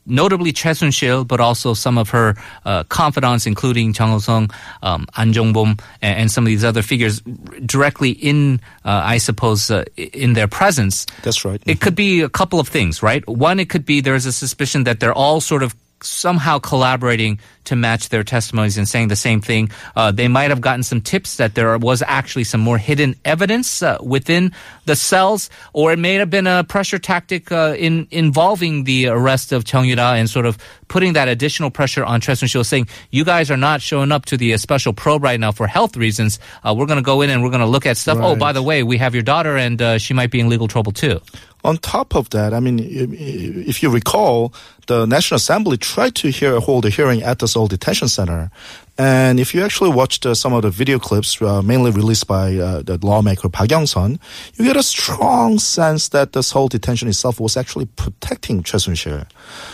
notably 0.06 0.52
Choi 0.52 0.72
Soon-sil, 0.72 1.24
but 1.24 1.40
also 1.40 1.74
some 1.74 1.98
of 1.98 2.10
her 2.10 2.34
uh, 2.64 2.84
confidants, 2.84 3.46
including 3.46 3.92
Chang 3.92 4.10
Ho-sung, 4.10 4.50
um, 4.82 5.06
An 5.16 5.32
Jong-bom, 5.32 5.76
and, 6.02 6.18
and 6.18 6.30
some 6.30 6.44
of 6.44 6.48
these 6.48 6.64
other 6.64 6.82
figures, 6.82 7.20
directly 7.64 8.10
in, 8.10 8.60
uh, 8.84 9.02
I 9.04 9.18
suppose, 9.18 9.70
uh, 9.70 9.84
in 9.96 10.32
their 10.34 10.48
presence. 10.48 11.06
That's 11.22 11.44
right. 11.44 11.62
It 11.66 11.80
could 11.80 11.94
be 11.94 12.22
a 12.22 12.28
couple 12.28 12.58
of 12.60 12.68
things, 12.68 13.02
right? 13.02 13.26
One, 13.28 13.60
it 13.60 13.68
could 13.68 13.84
be 13.84 14.00
there's 14.00 14.26
a 14.26 14.32
suspicion 14.32 14.84
that 14.84 15.00
they're 15.00 15.14
all 15.14 15.40
sort 15.40 15.62
of 15.62 15.74
somehow 16.02 16.58
collaborating 16.58 17.38
to 17.64 17.76
match 17.76 18.08
their 18.08 18.24
testimonies 18.24 18.78
and 18.78 18.88
saying 18.88 19.08
the 19.08 19.16
same 19.16 19.40
thing. 19.40 19.70
Uh, 19.94 20.10
they 20.10 20.28
might 20.28 20.50
have 20.50 20.60
gotten 20.60 20.82
some 20.82 21.00
tips 21.00 21.36
that 21.36 21.54
there 21.54 21.76
was 21.78 22.02
actually 22.06 22.44
some 22.44 22.60
more 22.60 22.78
hidden 22.78 23.14
evidence 23.24 23.82
uh, 23.82 23.98
within 24.02 24.52
the 24.86 24.96
cells, 24.96 25.50
or 25.72 25.92
it 25.92 25.98
may 25.98 26.14
have 26.14 26.30
been 26.30 26.46
a 26.46 26.64
pressure 26.64 26.98
tactic 26.98 27.52
uh, 27.52 27.74
in 27.78 28.08
involving 28.10 28.84
the 28.84 29.08
arrest 29.08 29.52
of 29.52 29.64
Chung 29.64 29.84
Yoo-ra 29.84 30.14
and 30.14 30.28
sort 30.28 30.46
of 30.46 30.58
putting 30.88 31.12
that 31.12 31.28
additional 31.28 31.70
pressure 31.70 32.04
on 32.04 32.20
Choi 32.20 32.34
Soon-sil, 32.34 32.64
saying, 32.64 32.88
"You 33.10 33.24
guys 33.24 33.50
are 33.50 33.56
not 33.56 33.80
showing 33.80 34.10
up 34.10 34.24
to 34.26 34.36
the 34.36 34.54
uh, 34.54 34.56
special 34.56 34.92
probe 34.92 35.22
right 35.22 35.38
now 35.38 35.52
for 35.52 35.66
health 35.66 35.96
reasons. 35.96 36.40
Uh, 36.64 36.74
we're 36.76 36.86
going 36.86 36.98
to 36.98 37.02
go 37.02 37.22
in 37.22 37.30
and 37.30 37.42
we're 37.42 37.50
going 37.50 37.60
to 37.60 37.66
look 37.66 37.86
at 37.86 37.96
stuff. 37.96 38.18
Oh, 38.20 38.34
by 38.34 38.52
the 38.52 38.62
way, 38.62 38.82
we 38.82 38.96
have 38.98 39.14
your 39.14 39.22
daughter, 39.22 39.56
and 39.56 39.80
uh, 39.80 39.98
she 39.98 40.14
might 40.14 40.30
be 40.30 40.40
in 40.40 40.48
legal 40.48 40.66
trouble 40.66 40.92
too." 40.92 41.20
On 41.62 41.76
top 41.76 42.16
of 42.16 42.30
that, 42.30 42.54
I 42.54 42.60
mean, 42.60 42.80
if 42.80 43.82
you 43.82 43.90
recall, 43.90 44.54
the 44.90 45.06
National 45.06 45.36
Assembly 45.36 45.76
tried 45.76 46.16
to 46.16 46.30
hear, 46.30 46.58
hold 46.58 46.84
a 46.84 46.90
hearing 46.90 47.22
at 47.22 47.38
the 47.38 47.46
Seoul 47.46 47.68
Detention 47.68 48.08
Center. 48.08 48.50
And 48.98 49.38
if 49.38 49.54
you 49.54 49.62
actually 49.62 49.90
watched 49.90 50.26
uh, 50.26 50.34
some 50.34 50.52
of 50.52 50.62
the 50.62 50.70
video 50.70 50.98
clips, 50.98 51.40
uh, 51.40 51.62
mainly 51.62 51.92
released 51.92 52.26
by 52.26 52.56
uh, 52.56 52.82
the 52.82 52.98
lawmaker 53.00 53.48
Park 53.48 53.70
Young-sun, 53.70 54.18
you 54.54 54.64
get 54.64 54.76
a 54.76 54.82
strong 54.82 55.60
sense 55.60 56.08
that 56.08 56.32
the 56.32 56.42
Seoul 56.42 56.66
detention 56.66 57.06
itself 57.06 57.38
was 57.38 57.56
actually 57.56 57.86
protecting 57.86 58.64
Choi 58.64 58.78
Soon-sil. 58.78 59.26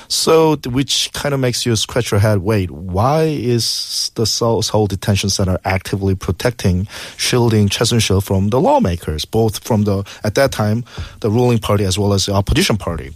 So, 0.08 0.56
which 0.66 1.10
kind 1.14 1.32
of 1.34 1.40
makes 1.40 1.64
you 1.64 1.74
scratch 1.76 2.10
your 2.10 2.20
head. 2.20 2.40
Wait, 2.40 2.70
why 2.70 3.22
is 3.22 4.10
the 4.16 4.26
Seoul, 4.26 4.60
Seoul 4.60 4.86
detention 4.86 5.30
center 5.30 5.58
actively 5.64 6.14
protecting, 6.14 6.86
shielding 7.16 7.70
Choi 7.70 7.86
Soon-sil 7.86 8.20
from 8.20 8.50
the 8.50 8.60
lawmakers, 8.60 9.24
both 9.24 9.64
from 9.64 9.84
the 9.84 10.04
at 10.24 10.34
that 10.34 10.52
time 10.52 10.84
the 11.20 11.30
ruling 11.30 11.58
party 11.58 11.84
as 11.84 11.98
well 11.98 12.12
as 12.12 12.26
the 12.26 12.34
opposition 12.34 12.76
party? 12.76 13.14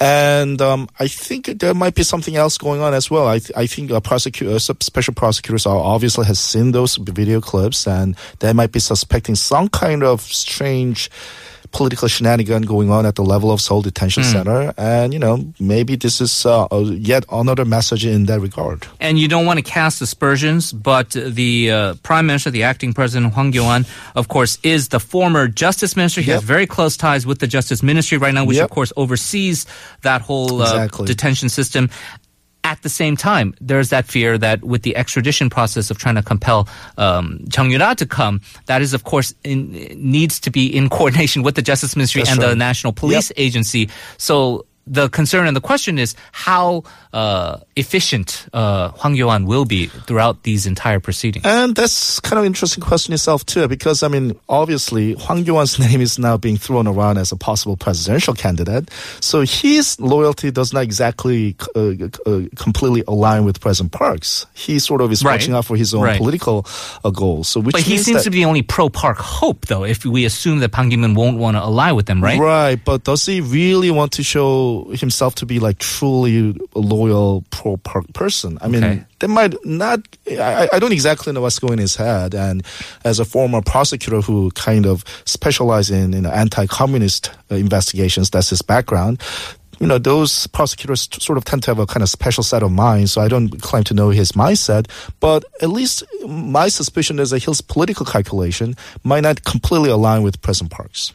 And 0.00 0.62
um, 0.62 0.88
I 0.98 1.08
think 1.08 1.46
there 1.58 1.74
might 1.74 1.94
be 1.94 2.02
something 2.02 2.34
else 2.34 2.56
going 2.56 2.80
on 2.80 2.94
as 2.94 3.10
well. 3.10 3.28
I, 3.28 3.38
th- 3.38 3.52
I 3.54 3.66
think 3.66 3.90
a 3.90 4.00
prosecutor, 4.00 4.58
special 4.58 5.12
prosecutors 5.12 5.66
are 5.66 5.76
obviously 5.76 6.24
has 6.24 6.40
seen 6.40 6.72
those 6.72 6.96
video 6.96 7.42
clips, 7.42 7.86
and 7.86 8.16
they 8.38 8.54
might 8.54 8.72
be 8.72 8.80
suspecting 8.80 9.34
some 9.34 9.68
kind 9.68 10.02
of 10.02 10.22
strange 10.22 11.10
political 11.72 12.08
shenanigan 12.08 12.62
going 12.62 12.90
on 12.90 13.06
at 13.06 13.14
the 13.14 13.22
level 13.22 13.50
of 13.50 13.60
Seoul 13.60 13.82
Detention 13.82 14.24
Center. 14.24 14.72
And 14.76 15.12
you 15.12 15.18
know, 15.18 15.44
maybe 15.60 15.96
this 15.96 16.20
is 16.20 16.44
uh, 16.46 16.64
uh, 16.72 16.78
yet 16.80 17.24
another 17.30 17.64
message 17.64 18.04
in 18.04 18.26
that 18.26 18.40
regard. 18.40 18.86
and 19.00 19.18
you 19.18 19.28
don't 19.28 19.46
want 19.46 19.58
to 19.58 19.62
cast 19.62 20.00
aspersions, 20.02 20.72
but 20.72 21.10
the 21.10 21.70
uh, 21.70 21.94
Prime 22.02 22.26
Minister, 22.26 22.50
the 22.50 22.64
acting 22.64 22.92
President 22.92 23.32
Hwang 23.34 23.52
Kyo-an, 23.52 23.86
of 24.14 24.28
course, 24.28 24.58
is 24.62 24.88
the 24.88 24.98
former 25.00 25.46
Justice 25.48 25.96
Minister. 25.96 26.20
He 26.20 26.30
has 26.32 26.42
very 26.42 26.66
close 26.66 26.96
ties 26.96 27.24
with 27.26 27.38
the 27.38 27.46
Justice 27.46 27.82
Ministry 27.82 28.18
right 28.18 28.34
now, 28.34 28.44
which 28.44 28.56
Yep. 28.56 28.64
of 28.64 28.70
course 28.70 28.92
oversees 28.96 29.66
that 30.02 30.20
whole 30.22 30.60
uh, 30.62 30.64
Exactly. 30.64 31.06
detention 31.06 31.48
system. 31.48 31.88
At 32.62 32.82
the 32.82 32.88
same 32.88 33.16
time, 33.16 33.54
there's 33.60 33.88
that 33.88 34.04
fear 34.04 34.36
that 34.38 34.62
with 34.62 34.82
the 34.82 34.94
extradition 34.94 35.50
process 35.50 35.90
of 35.90 35.98
trying 35.98 36.16
to 36.16 36.22
compel 36.22 36.68
um, 36.98 37.44
Chung 37.50 37.70
Yoo-ra 37.70 37.94
to 37.94 38.06
come, 38.06 38.42
that 38.66 38.82
is, 38.82 38.92
of 38.92 39.04
course, 39.04 39.34
in, 39.44 39.72
needs 39.96 40.38
to 40.40 40.50
be 40.50 40.66
in 40.66 40.88
coordination 40.88 41.42
with 41.42 41.54
the 41.54 41.62
Justice 41.62 41.96
Ministry 41.96 42.22
That's 42.22 42.32
and 42.32 42.42
the. 42.42 42.54
National 42.54 42.92
Police 42.92 43.32
Agency. 43.36 43.88
So 44.18 44.66
the 44.90 45.08
concern 45.08 45.46
and 45.46 45.56
the 45.56 45.60
question 45.60 45.98
is 45.98 46.14
how 46.32 46.82
uh, 47.12 47.58
efficient 47.76 48.46
uh, 48.52 48.88
Hwang 48.90 49.14
Kyo-an 49.14 49.46
will 49.46 49.64
be 49.64 49.86
throughout 49.86 50.42
these 50.42 50.66
entire 50.66 50.98
proceedings. 50.98 51.44
And 51.46 51.74
that's 51.76 52.18
kind 52.20 52.38
of 52.38 52.44
interesting 52.44 52.82
question 52.82 53.14
itself 53.14 53.46
too, 53.46 53.68
because 53.68 54.02
I 54.02 54.08
mean, 54.08 54.36
obviously, 54.48 55.14
Hwang 55.14 55.44
Kyo-an's 55.44 55.78
name 55.84 56.00
is 56.00 56.18
now 56.18 56.36
being 56.36 56.56
thrown 56.56 56.88
around 56.88 57.18
as 57.18 57.30
a 57.30 57.36
possible 57.36 57.76
presidential 57.76 58.34
candidate. 58.34 58.90
So 59.20 59.42
his 59.42 59.98
loyalty 60.00 60.50
does 60.50 60.72
not 60.72 60.82
exactly 60.82 61.54
uh, 61.76 61.92
uh, 62.26 62.42
completely 62.56 63.04
align 63.06 63.44
with 63.44 63.60
President 63.60 63.92
Park's. 63.92 64.46
He 64.54 64.78
sort 64.80 65.00
of 65.00 65.12
is 65.12 65.22
Right. 65.24 65.34
watching 65.34 65.54
out 65.54 65.66
for 65.66 65.76
his 65.76 65.94
own 65.94 66.02
Right. 66.02 66.18
political 66.18 66.66
uh, 67.04 67.10
goals. 67.10 67.48
So 67.48 67.60
which 67.60 67.74
But 67.74 67.82
he 67.82 67.98
seems 67.98 68.24
to 68.24 68.30
be 68.30 68.38
the 68.38 68.44
only 68.46 68.62
pro-Park 68.62 69.18
hope, 69.18 69.66
though, 69.66 69.84
if 69.84 70.04
we 70.04 70.24
assume 70.24 70.58
that 70.60 70.72
Ban 70.72 70.90
Ki-moon 70.90 71.14
won't 71.14 71.38
want 71.38 71.56
to 71.56 71.60
ally 71.60 71.92
with 71.92 72.06
them, 72.06 72.22
right? 72.24 72.38
Right, 72.40 72.80
but 72.84 73.04
does 73.04 73.24
he 73.26 73.40
really 73.40 73.90
want 73.92 74.12
to 74.12 74.22
show 74.24 74.79
show 74.86 74.96
himself 74.96 75.34
to 75.36 75.46
be 75.46 75.58
like 75.58 75.78
truly 75.78 76.54
a 76.74 76.78
loyal 76.78 77.44
pro 77.50 77.76
park 77.78 78.12
person. 78.12 78.58
I 78.60 78.68
mean, 78.68 78.84
Okay. 78.84 79.04
that 79.20 79.28
might 79.28 79.54
not. 79.64 80.00
I, 80.28 80.68
I 80.72 80.78
don't 80.78 80.92
exactly 80.92 81.32
know 81.32 81.40
what's 81.40 81.58
going 81.58 81.74
in 81.74 81.78
his 81.80 81.96
head. 81.96 82.34
And 82.34 82.62
as 83.04 83.18
a 83.20 83.24
former 83.24 83.62
prosecutor 83.62 84.20
who 84.20 84.50
kind 84.52 84.86
of 84.86 85.04
specializes 85.24 85.90
in, 85.96 86.14
in 86.14 86.26
anti-communist 86.26 87.30
uh, 87.50 87.54
investigations, 87.56 88.30
that's 88.30 88.50
his 88.50 88.62
background. 88.62 89.20
You 89.80 89.86
know, 89.86 89.96
those 89.98 90.46
prosecutors 90.48 91.08
sort 91.20 91.38
of 91.38 91.44
tend 91.46 91.62
to 91.62 91.70
have 91.70 91.78
a 91.78 91.86
kind 91.86 92.02
of 92.02 92.10
special 92.10 92.42
set 92.42 92.62
of 92.62 92.70
mind. 92.70 93.08
So 93.08 93.22
I 93.22 93.28
don't 93.28 93.48
claim 93.62 93.82
to 93.84 93.94
know 93.94 94.10
his 94.10 94.32
mindset, 94.32 94.90
but 95.20 95.44
at 95.62 95.70
least 95.70 96.02
my 96.28 96.68
suspicion 96.68 97.18
is 97.18 97.30
that 97.30 97.42
his 97.42 97.62
political 97.62 98.04
calculation 98.04 98.74
might 99.04 99.20
not 99.22 99.42
completely 99.44 99.88
align 99.88 100.22
with 100.22 100.42
President 100.42 100.70
Park's. 100.70 101.14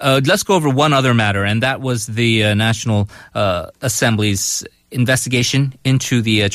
Uh, 0.00 0.20
let's 0.24 0.42
go 0.42 0.54
over 0.54 0.68
one 0.68 0.92
other 0.92 1.14
matter, 1.14 1.44
and 1.44 1.62
that 1.62 1.80
was 1.80 2.06
the 2.06 2.44
uh, 2.44 2.54
National 2.54 3.08
uh, 3.34 3.70
Assembly's 3.82 4.64
investigation 4.90 5.72
into 5.84 6.20
the 6.22 6.42
uh, 6.44 6.48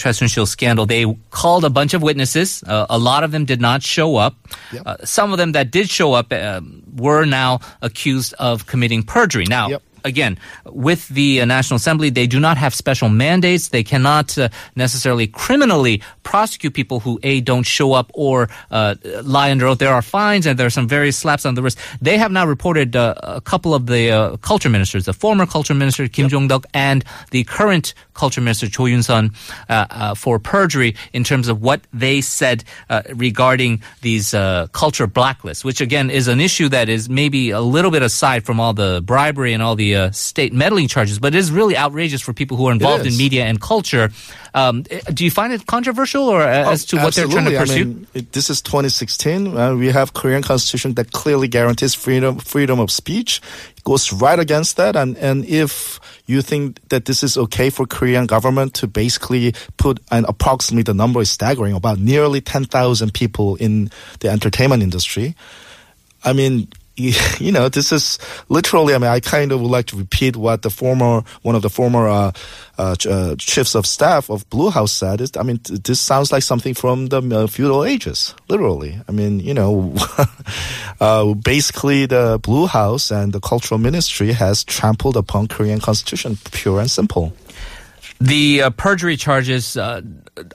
scandal. 0.45 0.85
They 0.85 1.05
called 1.31 1.63
a 1.63 1.69
bunch 1.69 1.93
of 1.93 2.01
witnesses. 2.01 2.63
Uh, 2.67 2.85
a 2.89 2.97
lot 2.97 3.23
of 3.23 3.31
them 3.31 3.45
did 3.45 3.61
not 3.61 3.81
show 3.81 4.17
up. 4.17 4.35
Yep. 4.73 4.83
Uh, 4.85 4.97
some 5.05 5.31
of 5.31 5.37
them 5.37 5.53
that 5.53 5.71
did 5.71 5.89
show 5.89 6.13
up 6.13 6.33
um 6.33 6.83
were 6.95 7.25
now 7.25 7.59
accused 7.81 8.33
of 8.39 8.65
committing 8.67 9.03
perjury. 9.03 9.45
Now, 9.45 9.69
Yep. 9.69 9.83
Again, 10.05 10.37
with 10.65 11.09
the 11.09 11.41
uh, 11.41 11.45
National 11.45 11.75
Assembly, 11.75 12.09
they 12.09 12.27
do 12.27 12.39
not 12.39 12.57
have 12.57 12.73
special 12.73 13.09
mandates. 13.09 13.69
They 13.69 13.83
cannot 13.83 14.37
uh, 14.37 14.49
necessarily 14.75 15.27
criminally 15.27 16.01
prosecute 16.23 16.73
people 16.73 16.99
who 17.01 17.19
a 17.23 17.41
don't 17.41 17.63
show 17.63 17.93
up 17.93 18.11
or 18.13 18.47
uh, 18.71 18.95
lie 19.23 19.51
under 19.51 19.65
oath. 19.67 19.79
There 19.79 19.93
are 19.93 20.01
fines 20.01 20.45
and 20.45 20.57
there 20.57 20.67
are 20.67 20.71
some 20.71 20.87
various 20.87 21.17
slaps 21.17 21.45
on 21.45 21.55
the 21.55 21.61
wrist. 21.61 21.79
They 22.01 22.17
have 22.17 22.31
now 22.31 22.45
reported 22.45 22.95
uh, 22.95 23.15
a 23.21 23.41
couple 23.41 23.73
of 23.73 23.87
the 23.87 24.11
uh, 24.11 24.37
culture 24.37 24.69
ministers, 24.69 25.05
the 25.05 25.13
former 25.13 25.45
culture 25.45 25.73
minister 25.73 26.07
Kim 26.07 26.29
Jong-duk 26.29 26.65
and 26.73 27.03
the 27.31 27.43
current 27.43 27.93
culture 28.15 28.41
minister 28.41 28.67
Cho 28.67 28.85
Yun-sun, 28.85 29.31
uh, 29.69 29.85
uh, 29.89 30.15
for 30.15 30.39
perjury 30.39 30.95
in 31.13 31.23
terms 31.23 31.47
of 31.47 31.61
what 31.61 31.81
they 31.93 32.21
said 32.21 32.63
uh, 32.89 33.03
regarding 33.13 33.83
these 34.01 34.33
uh, 34.33 34.67
culture 34.71 35.07
blacklists, 35.07 35.63
which 35.63 35.81
again 35.81 36.09
is 36.09 36.27
an 36.27 36.39
issue 36.39 36.69
that 36.69 36.89
is 36.89 37.07
maybe 37.09 37.51
a 37.51 37.61
little 37.61 37.91
bit 37.91 38.01
aside 38.01 38.43
from 38.43 38.59
all 38.59 38.73
the 38.73 39.01
bribery 39.05 39.53
and 39.53 39.61
all 39.61 39.75
the 39.75 39.95
uh, 39.95 40.11
state 40.11 40.53
meddling 40.53 40.87
charges, 40.87 41.19
but 41.19 41.35
it 41.35 41.37
is 41.37 41.51
really 41.51 41.77
outrageous 41.77 42.21
for 42.21 42.33
people 42.33 42.57
who 42.57 42.67
are 42.67 42.71
involved 42.71 43.05
in 43.05 43.15
media 43.17 43.45
and 43.45 43.61
culture. 43.61 44.09
Um, 44.53 44.85
eh, 44.89 45.01
do 45.13 45.25
you 45.25 45.31
find 45.31 45.51
it 45.51 45.65
controversial, 45.67 46.23
or 46.23 46.41
uh, 46.41 46.71
as 46.71 46.85
to 46.85 46.97
what 46.97 47.13
they're 47.13 47.27
trying 47.27 47.45
to 47.45 47.55
Oh, 47.55 47.59
pursue? 47.59 47.81
I 47.81 47.83
mean, 47.83 48.07
it, 48.13 48.31
this 48.31 48.49
is 48.49 48.61
2016. 48.61 49.57
Uh, 49.57 49.75
we 49.75 49.87
have 49.91 50.13
Korean 50.13 50.41
constitution 50.41 50.93
that 50.95 51.11
clearly 51.11 51.47
guarantees 51.49 51.93
freedom 51.93 52.37
freedom 52.39 52.79
of 52.79 52.89
speech. 52.89 53.41
Goes 53.85 54.11
right 54.11 54.39
against 54.39 54.77
that. 54.77 54.95
And 54.95 55.15
and 55.17 55.45
if 55.45 55.99
you 56.25 56.41
think 56.41 56.79
that 56.89 57.05
this 57.05 57.23
is 57.23 57.37
okay 57.37 57.69
for 57.69 57.85
Korean 57.85 58.25
government 58.25 58.73
to 58.75 58.87
basically 58.87 59.53
put 59.77 59.99
an 60.11 60.25
approximately 60.27 60.83
the 60.83 60.93
number 60.93 61.21
is 61.21 61.29
staggering 61.29 61.73
about 61.75 61.99
nearly 61.99 62.41
10,000 62.41 63.13
people 63.13 63.55
in 63.57 63.91
the 64.19 64.29
entertainment 64.29 64.81
industry. 64.81 65.35
I 66.23 66.33
mean, 66.33 66.67
you 67.39 67.51
know, 67.51 67.67
this 67.67 67.91
is 67.91 68.17
literally. 68.47 68.95
I 68.95 68.97
mean, 68.97 69.09
I 69.09 69.19
kind 69.19 69.51
of 69.51 69.59
would 69.61 69.71
like 69.71 69.87
to 69.87 69.97
repeat 69.97 70.37
what 70.37 70.61
the 70.61 70.69
former 70.69 71.23
one 71.41 71.55
of 71.55 71.61
the 71.61 71.69
former 71.69 72.07
uh, 72.07 72.31
uh, 72.77 72.95
uh, 73.09 73.35
chiefs 73.37 73.75
of 73.75 73.85
staff 73.85 74.29
of 74.29 74.49
Blue 74.49 74.69
House 74.69 74.93
said. 74.93 75.19
Is 75.19 75.31
I 75.35 75.43
mean, 75.43 75.57
th- 75.57 75.81
this 75.83 75.99
sounds 75.99 76.31
like 76.31 76.43
something 76.43 76.73
from 76.73 77.07
the 77.07 77.21
uh, 77.21 77.47
feudal 77.47 77.83
ages. 77.83 78.33
Literally, 78.47 78.97
I 79.09 79.11
mean, 79.11 79.41
you 79.41 79.53
know, 79.53 79.93
uh, 81.01 81.33
basically 81.33 82.05
the 82.05 82.39
Blue 82.41 82.65
House 82.65 83.11
and 83.11 83.33
the 83.33 83.41
cultural 83.41 83.77
ministry 83.77 84.31
has 84.31 84.63
trampled 84.63 85.17
upon 85.17 85.47
Korean 85.47 85.81
constitution, 85.81 86.37
pure 86.51 86.79
and 86.79 86.89
simple. 86.89 87.33
The 88.19 88.61
uh, 88.63 88.69
perjury 88.71 89.17
charges 89.17 89.75
uh, 89.75 90.01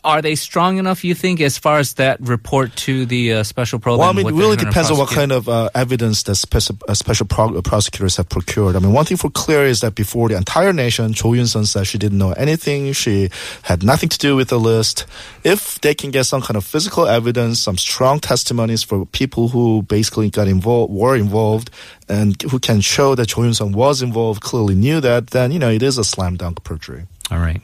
are 0.05 0.21
they 0.21 0.35
strong 0.35 0.79
enough? 0.79 1.05
You 1.05 1.15
think, 1.15 1.41
as 1.41 1.59
far 1.59 1.79
as 1.79 1.95
that 1.95 2.21
report 2.21 2.75
to 2.77 3.07
the 3.07 3.35
uh, 3.35 3.43
special 3.43 3.79
program? 3.79 4.01
Well, 4.01 4.11
I 4.11 4.13
mean, 4.13 4.27
it 4.27 4.39
really 4.39 4.57
depends 4.57 4.91
on 4.91 4.99
what 4.99 5.11
kind 5.11 5.33
of 5.33 5.49
uh, 5.49 5.71
evidence 5.75 6.23
that 6.25 6.33
speci- 6.33 6.81
uh, 6.89 6.95
special 6.95 7.27
pro- 7.27 7.61
prosecutors 7.63 8.17
have 8.17 8.29
procured. 8.29 8.77
I 8.77 8.79
mean, 8.79 8.93
one 8.93 9.05
thing 9.05 9.17
for 9.17 9.31
clear 9.31 9.65
is 9.65 9.81
that 9.81 9.95
before 9.95 10.29
the 10.29 10.37
entire 10.37 10.73
nation, 10.73 11.13
Cho 11.13 11.33
Yun-sun 11.33 11.67
said 11.67 11.87
she 11.87 11.99
didn't 11.99 12.19
know 12.19 12.33
anything. 12.33 12.93
She 12.93 13.31
had 13.63 13.83
nothing 13.83 14.09
to 14.11 14.19
do 14.19 14.37
with 14.37 14.49
the 14.49 14.59
list. 14.59 15.07
If 15.45 15.81
they 15.81 15.95
can 15.95 16.11
get 16.11 16.25
some 16.25 16.43
kind 16.43 16.57
of 16.57 16.65
physical 16.65 17.07
evidence, 17.07 17.61
some 17.61 17.79
strong 17.79 18.21
testimonies 18.21 18.83
for 18.83 19.07
people 19.07 19.49
who 19.49 19.83
basically 19.83 20.31
got 20.31 20.49
involved, 20.49 20.93
were 20.93 21.17
involved, 21.17 21.71
and 22.09 22.41
who 22.43 22.59
can 22.59 22.81
show 22.81 23.15
that 23.15 23.29
Cho 23.29 23.43
Yun-sun 23.43 23.73
was 23.73 24.03
involved, 24.03 24.43
clearly 24.43 24.75
knew 24.75 25.01
that, 25.01 25.29
then, 25.29 25.53
you 25.53 25.59
know, 25.59 25.71
it 25.71 25.83
is 25.83 25.97
a 25.97 26.05
slam 26.05 26.37
dunk 26.37 26.63
perjury. 26.65 27.07
All 27.31 27.39
right. 27.39 27.61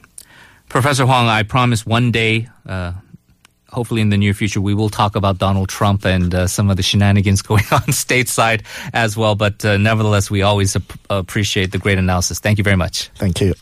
Professor 0.69 1.05
Hwang, 1.05 1.29
I 1.29 1.43
promise 1.43 1.87
one 1.87 2.11
day, 2.11 2.49
uh, 2.67 2.93
hopefully 3.69 4.01
in 4.01 4.11
the 4.11 4.17
near 4.17 4.35
future, 4.35 4.61
we 4.61 4.75
will 4.75 4.89
talk 4.89 5.17
about 5.17 5.39
Donald 5.39 5.69
Trump 5.69 6.05
and 6.05 6.35
uh, 6.35 6.47
some 6.47 6.71
of 6.71 6.77
the 6.77 6.83
shenanigans 6.83 7.43
going 7.51 7.65
on 7.73 7.81
stateside 7.93 8.65
as 8.93 9.17
well. 9.17 9.35
But 9.35 9.65
uh, 9.65 9.77
nevertheless, 9.77 10.31
we 10.31 10.43
always 10.43 10.77
ap- 10.77 10.99
appreciate 11.11 11.73
the 11.73 11.79
great 11.79 11.99
analysis. 11.99 12.41
Thank 12.41 12.59
you 12.59 12.65
very 12.65 12.77
much. 12.77 13.09
Thank 13.17 13.41
you. 13.41 13.55